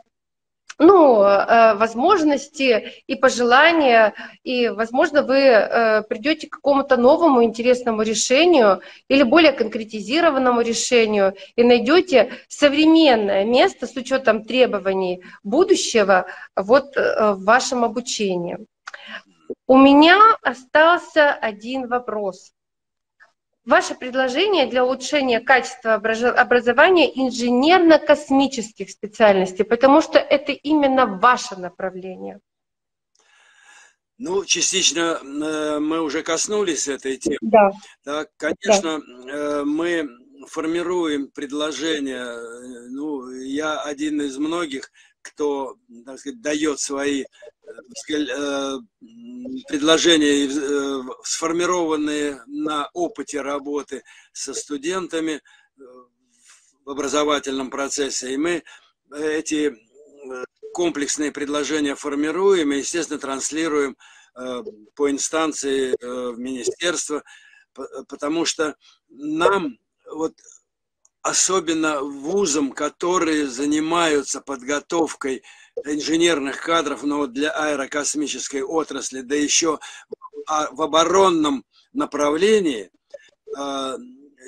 [0.80, 8.80] ну, э, возможности и пожелания, и, возможно, вы э, придете к какому-то новому интересному решению
[9.06, 16.24] или более конкретизированному решению и найдете современное место с учетом требований будущего
[16.56, 18.56] вот э, в вашем обучении.
[19.66, 22.52] У меня остался один вопрос.
[23.66, 32.40] Ваше предложение для улучшения качества образования инженерно-космических специальностей, потому что это именно ваше направление.
[34.16, 37.38] Ну, частично э, мы уже коснулись этой темы.
[37.40, 37.70] Да.
[38.04, 39.32] Так, конечно, да.
[39.32, 40.08] Э, мы
[40.46, 42.24] формируем предложение.
[42.24, 44.90] Э, ну, я один из многих,
[45.22, 47.24] кто, так сказать, дает свои
[49.68, 54.02] предложения, э, сформированные на опыте работы
[54.32, 55.40] со студентами э,
[56.84, 58.34] в образовательном процессе.
[58.34, 58.62] И мы
[59.12, 59.76] эти
[60.72, 63.96] комплексные предложения формируем и, естественно, транслируем
[64.94, 67.24] по инстанции в министерство,
[68.06, 68.76] потому что
[69.08, 70.34] нам вот
[71.22, 75.42] особенно вузам, которые занимаются подготовкой
[75.84, 79.78] инженерных кадров, но вот для аэрокосмической отрасли, да еще
[80.46, 82.90] в оборонном направлении,
[83.56, 83.96] а,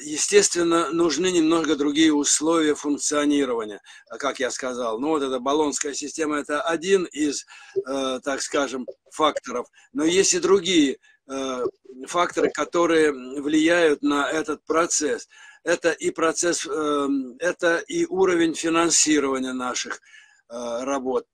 [0.00, 3.80] естественно, нужны немного другие условия функционирования,
[4.18, 4.98] как я сказал.
[4.98, 9.66] Ну вот эта баллонская система– это один из, э, так скажем, факторов.
[9.92, 11.64] Но есть и другие э,
[12.06, 15.28] факторы, которые влияют на этот процесс.
[15.62, 17.08] Это и процесс, э,
[17.38, 20.00] это и уровень финансирования наших
[20.52, 21.26] работ.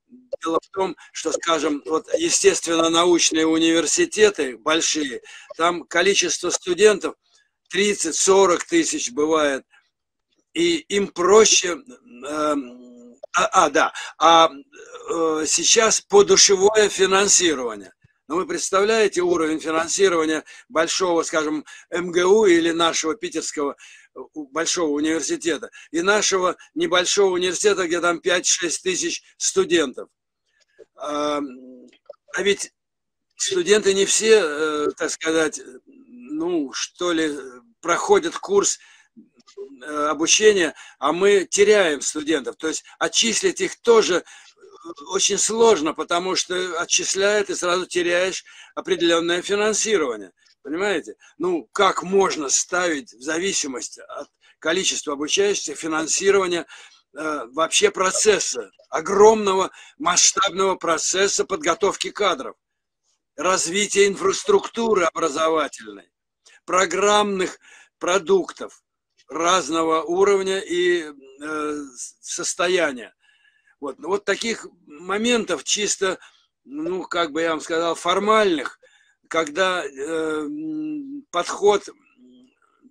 [0.42, 5.22] Дело в том, что, скажем, вот естественно-научные университеты большие,
[5.56, 7.14] там количество студентов
[7.74, 9.64] 30-40 тысяч бывает,
[10.54, 11.78] и им проще...
[12.26, 12.54] Э,
[13.36, 17.92] а, а, да, а э, сейчас подушевое финансирование.
[18.28, 23.74] Но вы представляете уровень финансирования большого, скажем, МГУ или нашего питерского
[24.34, 30.10] большого университета и нашего небольшого университета, где там 5-6 тысяч студентов.
[30.94, 31.40] А,
[32.34, 32.72] а ведь
[33.36, 37.34] студенты не все, э, так сказать, ну, что ли,
[37.80, 38.78] проходят курс
[39.16, 42.56] э, обучения, а мы теряем студентов.
[42.56, 44.22] То есть отчислить их тоже
[45.10, 50.32] очень сложно, потому что отчисляет и сразу теряешь определенное финансирование.
[50.62, 51.16] Понимаете?
[51.38, 56.66] Ну, как можно ставить в зависимости от количества обучающихся финансирование
[57.16, 62.56] э, вообще процесса, огромного масштабного процесса подготовки кадров,
[63.36, 66.10] развития инфраструктуры образовательной,
[66.64, 67.58] программных
[67.98, 68.82] продуктов
[69.28, 71.82] разного уровня и э,
[72.20, 73.14] состояния.
[73.80, 73.96] Вот.
[73.98, 76.18] вот таких моментов чисто,
[76.64, 78.78] ну, как бы я вам сказал, формальных,
[79.28, 80.48] когда э,
[81.30, 81.88] подход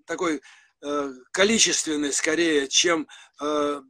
[0.05, 0.41] такой
[0.81, 3.07] э, количественный скорее, чем
[3.41, 3.81] э,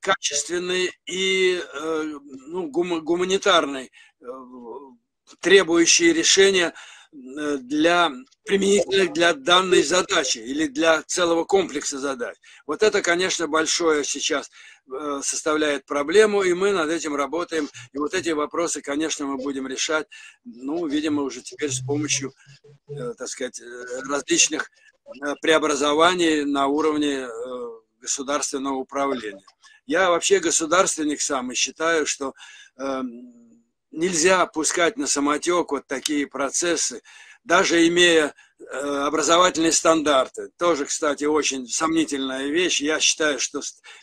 [0.00, 2.14] качественный и э,
[2.48, 3.90] ну, гум, гуманитарный,
[4.20, 4.24] э,
[5.40, 6.74] требующий решения
[7.12, 8.12] э, для
[8.44, 12.36] применительных для данной задачи или для целого комплекса задач.
[12.66, 14.50] Вот это, конечно, большое сейчас
[15.22, 17.68] составляет проблему, и мы над этим работаем.
[17.92, 20.06] И вот эти вопросы, конечно, мы будем решать,
[20.44, 22.32] ну, видимо, уже теперь с помощью,
[22.88, 24.70] э, так сказать, э, различных
[25.42, 27.28] преобразований на уровне
[28.00, 29.44] государственного управления.
[29.84, 32.34] Я вообще государственник сам и считаю, что
[33.90, 37.02] нельзя пускать на самотек вот такие процессы,
[37.44, 40.50] даже имея э, образовательные стандарты.
[40.58, 42.80] Тоже, кстати, очень сомнительная вещь.
[42.80, 43.60] Я считаю, что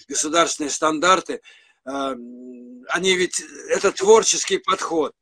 [0.08, 1.42] государственные стандарты,
[1.86, 2.16] э,
[2.90, 5.14] они ведь, это творческий подход.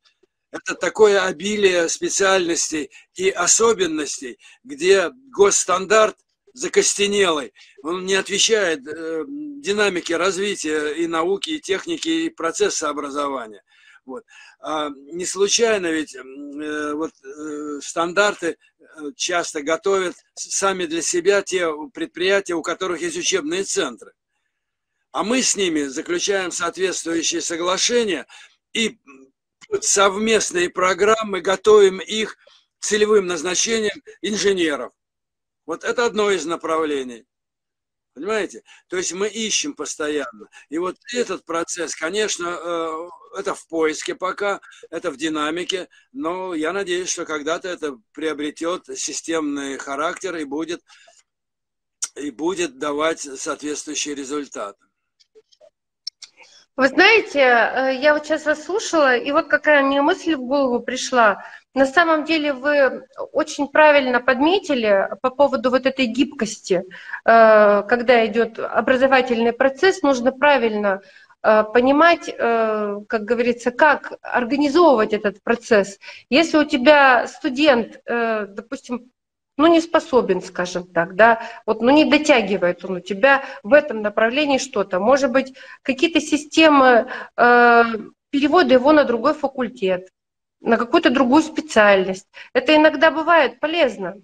[0.51, 6.15] Это такое обилие специальностей и особенностей, где госстандарт
[6.57, 7.53] закостенелый,
[7.83, 13.61] он не отвечает э, динамике развития и науки, и техники, и процесса образования.
[14.05, 14.23] Вот.
[14.59, 21.71] А не случайно ведь э, вот, э, стандарты э, часто готовят сами для себя те
[21.93, 24.13] предприятия, у которых есть учебные центры.
[25.11, 28.25] А мы с ними заключаем соответствующие соглашения
[28.73, 28.97] и
[29.81, 32.37] совместные программы готовим их
[32.79, 34.91] целевым назначением инженеров.
[35.65, 37.25] Вот это одно из направлений.
[38.17, 38.63] Понимаете?
[38.87, 40.49] То есть мы ищем постоянно.
[40.69, 44.59] И вот этот процесс, конечно, э, это в поиске пока,
[44.89, 50.83] это в динамике, но я надеюсь, что когда-то это приобретет системный характер и будет,
[52.15, 54.83] и будет давать соответствующие результаты.
[56.75, 60.79] Вы знаете, э, я вот сейчас вас слушала, и вот какая мне мысль в голову
[60.79, 61.43] пришла.
[61.73, 66.83] На самом деле вы очень правильно подметили по поводу вот этой гибкости.
[67.25, 71.01] Э, когда идет образовательный процесс, нужно правильно
[71.43, 75.99] э, понимать, как говорится, как организовывать этот процесс.
[76.29, 79.11] Если у тебя студент, допустим,
[79.57, 84.01] ну, не способен, скажем так, да, вот, ну, не дотягивает он у тебя в этом
[84.01, 84.99] направлении что-то.
[84.99, 87.83] Может быть, какие-то системы э,
[88.29, 90.09] перевода его на другой факультет,
[90.61, 92.27] на какую-то другую специальность.
[92.53, 94.15] Это иногда бывает полезно.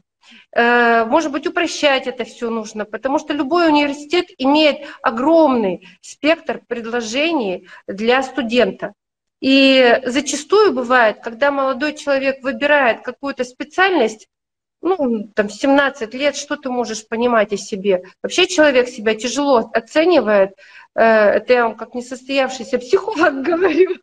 [0.56, 7.68] Э, может быть, упрощать это все нужно, потому что любой университет имеет огромный спектр предложений
[7.88, 8.94] для студента.
[9.42, 14.30] И зачастую бывает, когда молодой человек выбирает какую-то специальность,
[14.84, 18.04] ну, там, 17 лет, что ты можешь понимать о себе?
[18.22, 20.52] Вообще человек себя тяжело оценивает,
[20.94, 23.96] э, это я вам как несостоявшийся психолог говорю.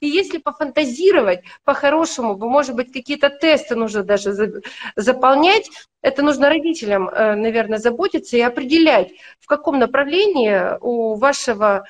[0.00, 4.62] И если пофантазировать по-хорошему, может быть, какие-то тесты нужно даже
[4.96, 5.70] заполнять,
[6.02, 11.84] это нужно родителям, э, наверное, заботиться и определять, в каком направлении у вашего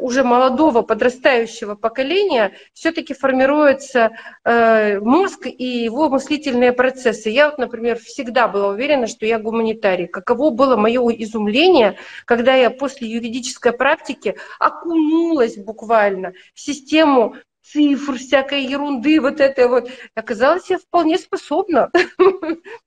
[0.00, 4.12] уже молодого подрастающего поколения все-таки формируется
[4.44, 7.30] э, мозг и его мыслительные процессы.
[7.30, 10.06] Я вот, например, всегда была уверена, что я гуманитарий.
[10.06, 17.36] Каково было мое изумление, когда я после юридической практики окунулась буквально в систему
[17.72, 19.90] цифр, всякой ерунды, вот это вот.
[20.14, 21.90] Оказалось, я вполне способна.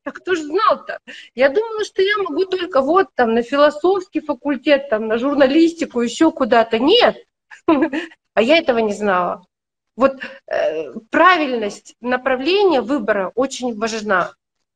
[0.05, 0.99] А кто же знал-то?
[1.36, 6.31] Я думала, что я могу только вот там на философский факультет, там на журналистику, еще
[6.31, 6.79] куда-то.
[6.79, 7.17] Нет.
[8.36, 9.45] А я этого не знала.
[9.95, 10.13] Вот
[10.47, 14.33] э, правильность направления выбора очень важна.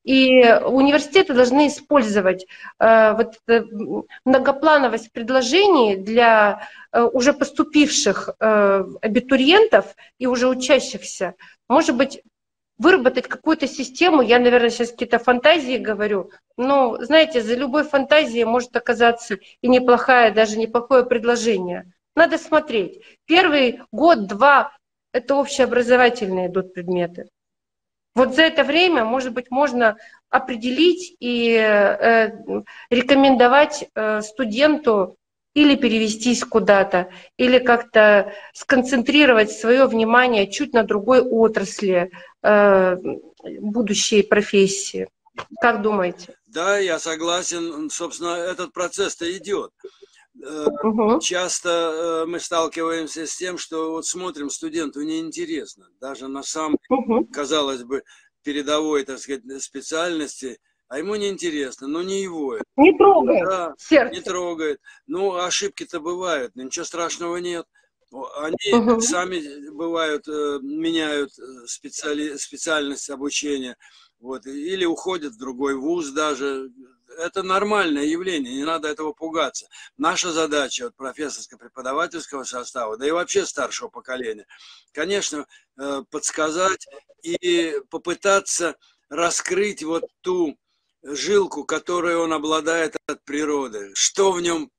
[0.07, 2.47] И университеты должны использовать
[2.79, 3.35] э, вот
[4.23, 6.61] многоплановость предложений для
[6.93, 11.35] э, уже поступивших э, абитуриентов и уже учащихся.
[11.67, 12.21] Может быть,
[12.77, 18.73] выработать какую-то систему, я, наверное, сейчас какие-то фантазии говорю, но, знаете, за любой фантазией может
[18.77, 21.91] оказаться и неплохое, даже неплохое предложение.
[22.15, 23.01] Надо смотреть.
[23.25, 24.71] Первый год-два–
[25.11, 27.27] это общеобразовательные идут предметы.
[28.17, 29.95] Вот за это время, может быть, можно
[30.31, 32.31] определить и э,
[32.89, 35.17] рекомендовать э, студенту
[35.53, 42.09] или перевестись куда-то, или как-то сконцентрировать свое внимание чуть на другой отрасли
[42.41, 42.97] э,
[43.59, 45.09] будущей профессии.
[45.61, 46.35] Как думаете?
[46.47, 47.87] Да, я согласен.
[47.91, 49.71] Собственно, этот процесс-то идет.
[50.39, 51.19] Угу.
[51.19, 55.87] Часто э, мы сталкиваемся с тем, что вот смотрим, студенту неинтересно.
[55.99, 57.25] Даже на самом, угу.
[57.25, 58.03] казалось бы,
[58.43, 62.57] передовой, так сказать, специальности, а ему неинтересно, но не его.
[62.75, 64.15] Не трогает да, сердце.
[64.15, 64.79] Не трогает.
[65.07, 67.65] Ну, ошибки-то бывают, ничего страшного нет.
[68.37, 69.01] Они угу.
[69.01, 71.31] сами бывают, э, меняют
[71.65, 73.75] специали, специальность обучения,
[74.19, 76.69] вот, или уходят в другой вуз даже,
[77.17, 79.67] это нормальное явление, не надо этого пугаться.
[79.97, 84.45] Наша задача вот, профессорско-преподавательского состава, да и вообще старшего поколения,
[84.93, 86.87] конечно, э, подсказать
[87.23, 88.75] и попытаться
[89.09, 90.57] раскрыть вот ту
[91.03, 94.71] жилку, которой он обладает от природы, что в нем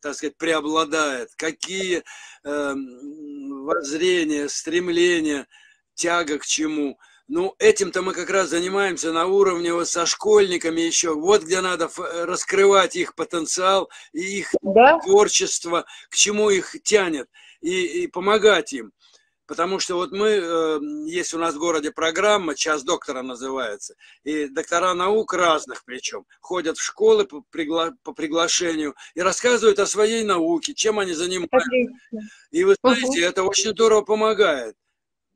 [0.00, 2.02] так сказать, преобладает, какие
[2.42, 5.46] э, воззрения, стремления,
[5.94, 6.98] тяга к чему–
[7.28, 11.14] ну, этим-то мы как раз занимаемся на уровне вот со школьниками еще.
[11.14, 14.98] Вот где надо раскрывать их потенциал и их да?
[14.98, 17.28] творчество, к чему их тянет,
[17.60, 18.92] и, и помогать им.
[19.46, 24.46] Потому что вот мы, э, есть у нас в городе программа, час доктора называется, и
[24.46, 30.22] доктора наук разных причем, ходят в школы по, пригла по приглашению и рассказывают о своей
[30.22, 31.70] науке, чем они занимаются.
[32.50, 34.76] И вы знаете, это очень здорово помогает.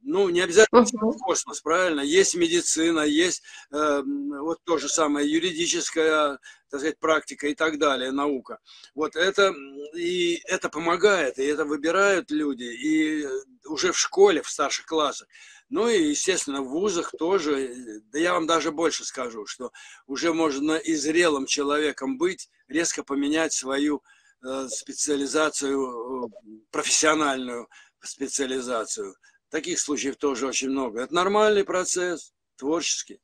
[0.04, 1.18] Ну, не обязательно uh-huh.
[1.18, 2.00] космос, правильно?
[2.00, 6.38] Есть медицина, есть э, вот то же самое юридическая,
[6.70, 8.58] так сказать, практика и так далее, наука.
[8.94, 9.54] Вот это,
[9.94, 13.26] и это помогает, и это выбирают люди, и
[13.66, 15.28] уже в школе, в старших классах.
[15.68, 19.72] Ну и, естественно, в вузах тоже, да я вам даже больше скажу, что
[20.06, 24.02] уже можно и зрелым человеком быть, резко поменять свою
[24.44, 26.28] э, специализацию, э,
[26.72, 27.68] профессиональную
[28.02, 29.14] специализацию.
[29.52, 31.02] Таких случаев тоже очень много.
[31.02, 33.20] Это нормальный процесс, творческий.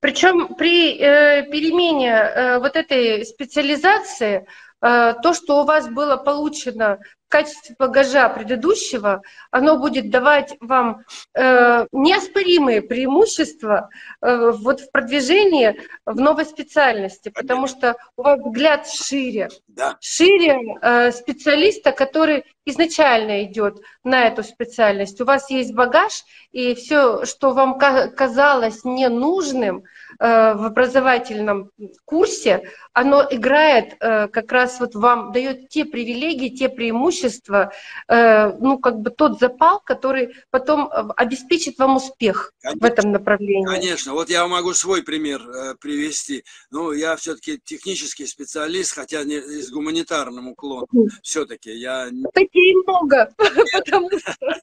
[0.00, 4.46] Причем при э, перемене э, вот этой специализации,
[4.80, 7.00] э, то, что у вас было получено
[7.34, 11.00] качестве багажа предыдущего, оно будет давать вам
[11.34, 13.88] э, неоспоримые преимущества
[14.22, 19.96] э, вот в продвижении в новой специальности, потому что у вас взгляд шире, да.
[20.00, 25.20] шире э, специалиста, который изначально идет на эту специальность.
[25.20, 29.82] У вас есть багаж, и все, что вам казалось ненужным
[30.18, 31.70] в образовательном
[32.04, 32.62] курсе,
[32.94, 37.72] оно играет э, как раз вот вам, дает те привилегии, те преимущества,
[38.08, 43.12] э, ну, как бы тот запал, который потом э, обеспечит вам успех конечно, в этом
[43.12, 43.66] направлении.
[43.66, 44.12] Конечно.
[44.12, 46.44] Вот я могу свой пример э, привести.
[46.70, 50.88] Ну, я все-таки технический специалист, хотя не с гуманитарным уклоном.
[51.22, 52.08] Все-таки я...
[52.32, 53.28] Такие много,
[53.72, 54.34] потому что...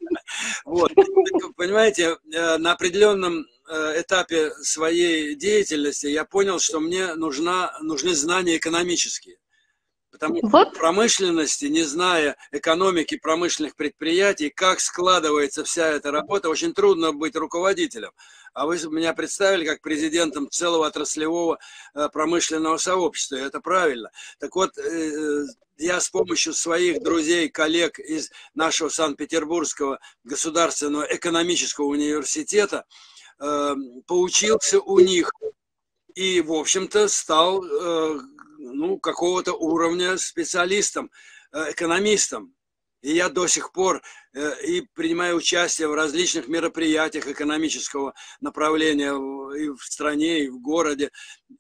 [0.64, 0.92] Вот.
[1.58, 9.38] Понимаете, на определенном этапе своей деятельности я понял, что мне нужна, нужны знания экономические.
[10.12, 10.74] Потому что вот.
[10.74, 18.12] промышленности, не зная экономики промышленных предприятий, как складывается вся эта работа, очень трудно быть руководителем.
[18.54, 21.60] А вы меня представили как президентом целого отраслевого
[21.96, 23.38] э, промышленного сообщества.
[23.38, 24.12] И это правильно.
[24.40, 25.46] Так вот, э, э,
[25.78, 32.86] я с помощью своих друзей, коллег из нашего Санкт-Петербургского государственного экономического университета
[34.08, 35.32] поучился у них
[36.14, 37.64] и, в общем-то, стал
[38.62, 41.12] ну, какого-то уровня специалистом,
[41.52, 42.54] э, экономистом.
[43.02, 44.02] И я до сих пор
[44.34, 49.12] э, и принимаю участие в различных мероприятиях экономического направления
[49.56, 51.10] и в стране, и в городе,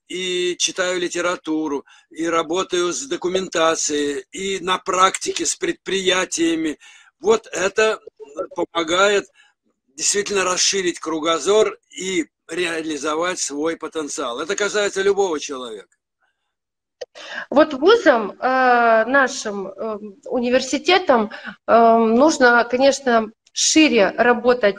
[0.08, 6.78] и читаю литературу, и работаю с документацией, и на практике с предприятиями.
[7.20, 8.00] Вот это
[8.56, 9.26] помогает
[10.02, 14.40] действительно расширить кругозор и реализовать свой потенциал.
[14.40, 15.96] Это касается любого человека.
[17.52, 21.30] Вот вузам, э, нашим э, университетам
[21.68, 24.78] э, нужно, конечно, шире работать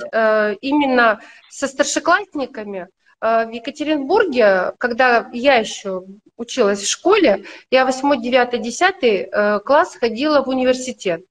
[0.62, 1.20] именно
[1.50, 2.88] со старшеклассниками.
[3.20, 6.04] В Екатеринбурге, когда я еще
[6.38, 11.22] училась в школе, я 8, 9, 10 класс ходила в университет.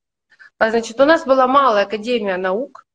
[0.59, 2.85] А, значит, у нас была малая академия наук.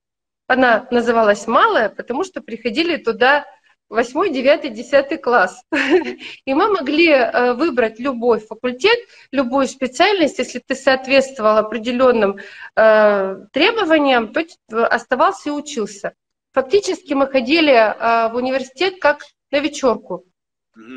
[0.46, 3.46] Она называлась малая, потому что приходили туда
[3.88, 5.62] восьмой, девятый, десятый класс.
[6.44, 8.98] И мы могли э, выбрать любой факультет,
[9.30, 12.38] любую специальность, если ты соответствовал определенным
[12.74, 16.14] э, требованиям, то оставался и учился.
[16.52, 20.24] Фактически мы ходили э, в университет как на вечерку.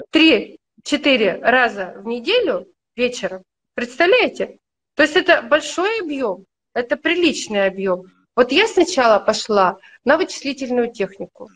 [0.09, 3.43] Три-четыре раза в неделю вечером
[3.79, 4.59] Представляете?
[4.95, 8.11] То есть это большой объем, это приличный объем.
[8.39, 11.49] Вот я сначала пошла на вычислительную технику.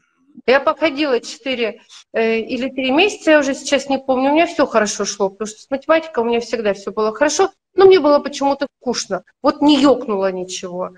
[0.46, 1.80] Я походила 4
[2.12, 5.48] э, или 3 месяца, я уже сейчас не помню, у меня все хорошо шло, потому
[5.48, 9.24] что с математикой у меня всегда все было хорошо, но мне было почему-то скучно.
[9.42, 10.90] Вот не ёкнуло ничего.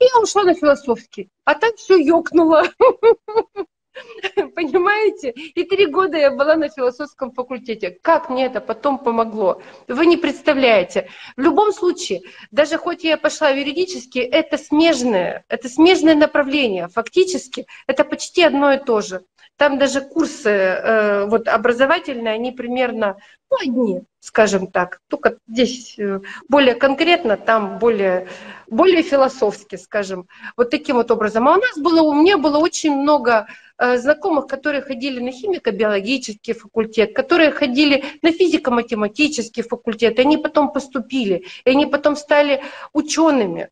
[0.00, 2.62] И я ушла на философский, а там все ёкнуло.
[4.54, 5.30] Понимаете?
[5.30, 7.90] И три года я была на философском факультете.
[8.02, 9.62] Как мне это потом помогло?
[9.88, 11.08] Вы не представляете.
[11.36, 16.88] В любом случае, даже хоть я пошла в юридический, это смежное, это смежное направление.
[16.88, 19.24] Фактически это почти одно и то же.
[19.56, 23.16] Там даже курсы э, вот, образовательные, они примерно
[23.50, 25.00] ну, одни, скажем так.
[25.08, 28.26] Только здесь э, более конкретно, там более,
[28.66, 30.26] более философски, скажем.
[30.56, 31.46] Вот таким вот образом.
[31.46, 33.46] А у нас было, у меня было очень много
[33.78, 40.18] знакомых, которые ходили на химико-биологический факультет, которые ходили на физико-математический факультет.
[40.18, 43.70] И они потом поступили, и они потом стали учеными.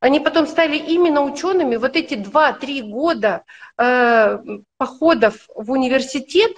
[0.00, 1.76] Они потом стали именно учеными.
[1.76, 3.44] Вот эти два-три года
[3.78, 4.38] э,
[4.76, 6.52] походов в университет,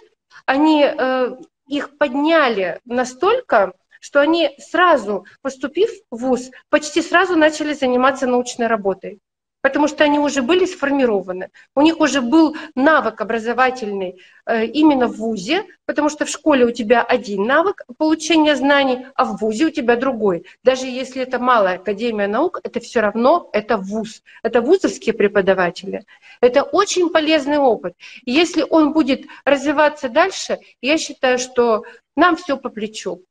[0.46, 1.36] они э,
[1.68, 9.20] их подняли настолько, что они сразу, поступив в ВУЗ, почти сразу начали заниматься научной работой
[9.66, 11.50] потому что они уже были сформированы.
[11.74, 16.70] У них уже был навык образовательный э, именно в ВУЗе, потому что в школе у
[16.70, 20.46] тебя один навык получения знаний, а в ВУЗе у тебя другой.
[20.62, 24.22] Даже если это малая академия наук, это все равно это ВУЗ.
[24.44, 26.04] Это вузовские преподаватели.
[26.40, 27.94] Это очень полезный опыт.
[28.24, 31.82] Если он будет развиваться дальше, я считаю, что
[32.14, 33.24] нам все по плечу.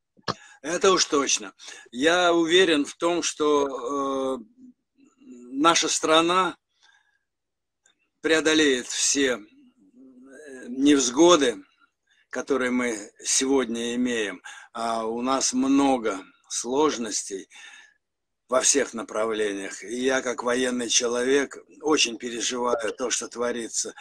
[0.66, 1.54] Это уж точно.
[1.92, 4.44] Я уверен в том, что э,
[5.56, 6.58] наша страна
[8.22, 9.40] преодолеет все э,
[10.68, 11.64] невзгоды,
[12.30, 14.42] которые мы сегодня имеем,
[14.74, 17.48] а у нас много сложностей
[18.50, 19.84] во всех направлениях.
[19.84, 23.94] И я, как военный человек, очень переживаю то, что творится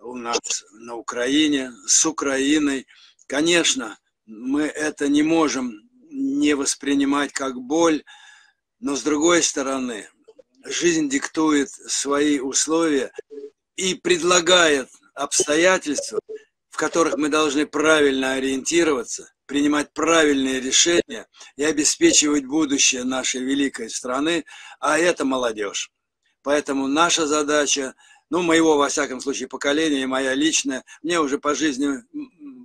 [0.00, 2.86] у нас на Украине, с Украиной.
[3.26, 8.02] Конечно, мы это не можем не воспринимать как боль,
[8.80, 10.08] но с другой стороны,
[10.70, 13.12] жизнь диктует свои условия
[13.76, 16.20] и предлагает обстоятельства,
[16.70, 21.26] в которых мы должны правильно ориентироваться, принимать правильные решения
[21.56, 24.44] и обеспечивать будущее нашей великой страны,
[24.78, 25.90] а это молодежь.
[26.42, 27.94] Поэтому наша задача,
[28.30, 32.02] ну, моего, во всяком случае, поколения, моя личная, мне уже по жизни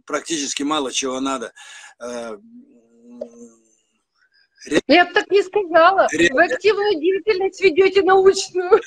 [0.06, 1.54] практически мало чего надо
[2.00, 2.38] э,
[4.88, 6.08] я бы так не сказала.
[6.12, 6.30] Ре...
[6.32, 8.82] Вы активную деятельность ведете научную.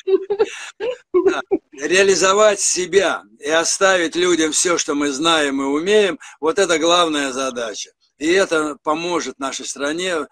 [1.13, 1.41] Да.
[1.73, 7.91] Реализовать себя и оставить людям все, что мы знаем и умеем, вот это главная задача.
[8.19, 10.27] И это поможет нашей стране,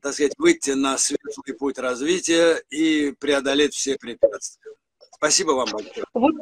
[0.00, 4.72] так сказать, выйти на светлый путь развития и преодолеть все препятствия.
[5.14, 6.04] Спасибо вам большое.
[6.14, 6.34] Вот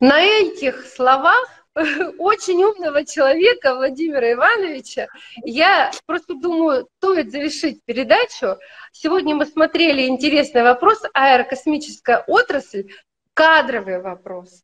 [0.00, 1.63] на этих словах
[2.18, 5.08] очень умного человека Владимира Ивановича.
[5.44, 8.58] Я просто думаю, стоит завершить передачу.
[8.92, 12.84] Сегодня мы смотрели интересный вопрос, аэрокосмическая отрасль,
[13.34, 14.62] кадровый вопрос.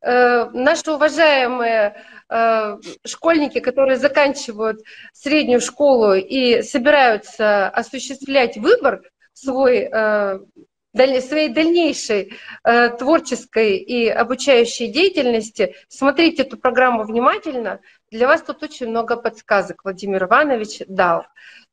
[0.00, 1.96] Э, наши уважаемые
[2.28, 4.80] э, школьники, которые заканчивают
[5.12, 9.02] среднюю школу и собираются осуществлять выбор
[9.32, 10.38] свой э,
[10.94, 12.32] своей дальнейшей
[12.64, 17.80] э, творческой и обучающей деятельности, смотрите эту программу внимательно.
[18.10, 21.24] Для вас тут очень много подсказок Владимир Иванович дал.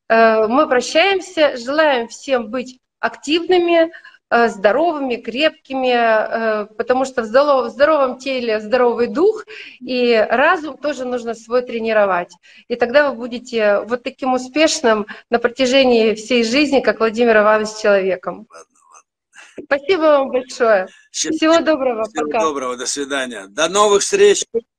[0.08, 3.92] Э, мы прощаемся, желаем всем быть активными,
[4.32, 9.44] э, здоровыми, крепкими, потому что в здоровом теле здоровый дух,
[9.82, 12.32] и разум тоже нужно свой тренировать.
[12.68, 18.48] И тогда вы будете вот таким успешным на протяжении всей жизни, как Владимир Иванович, человеком.
[19.66, 20.88] Спасибо вам большое.
[21.12, 22.04] Всего доброго.
[22.04, 22.40] Всего пока.
[22.42, 22.78] доброго.
[22.78, 23.48] До свидания.
[23.48, 24.44] До новых встреч.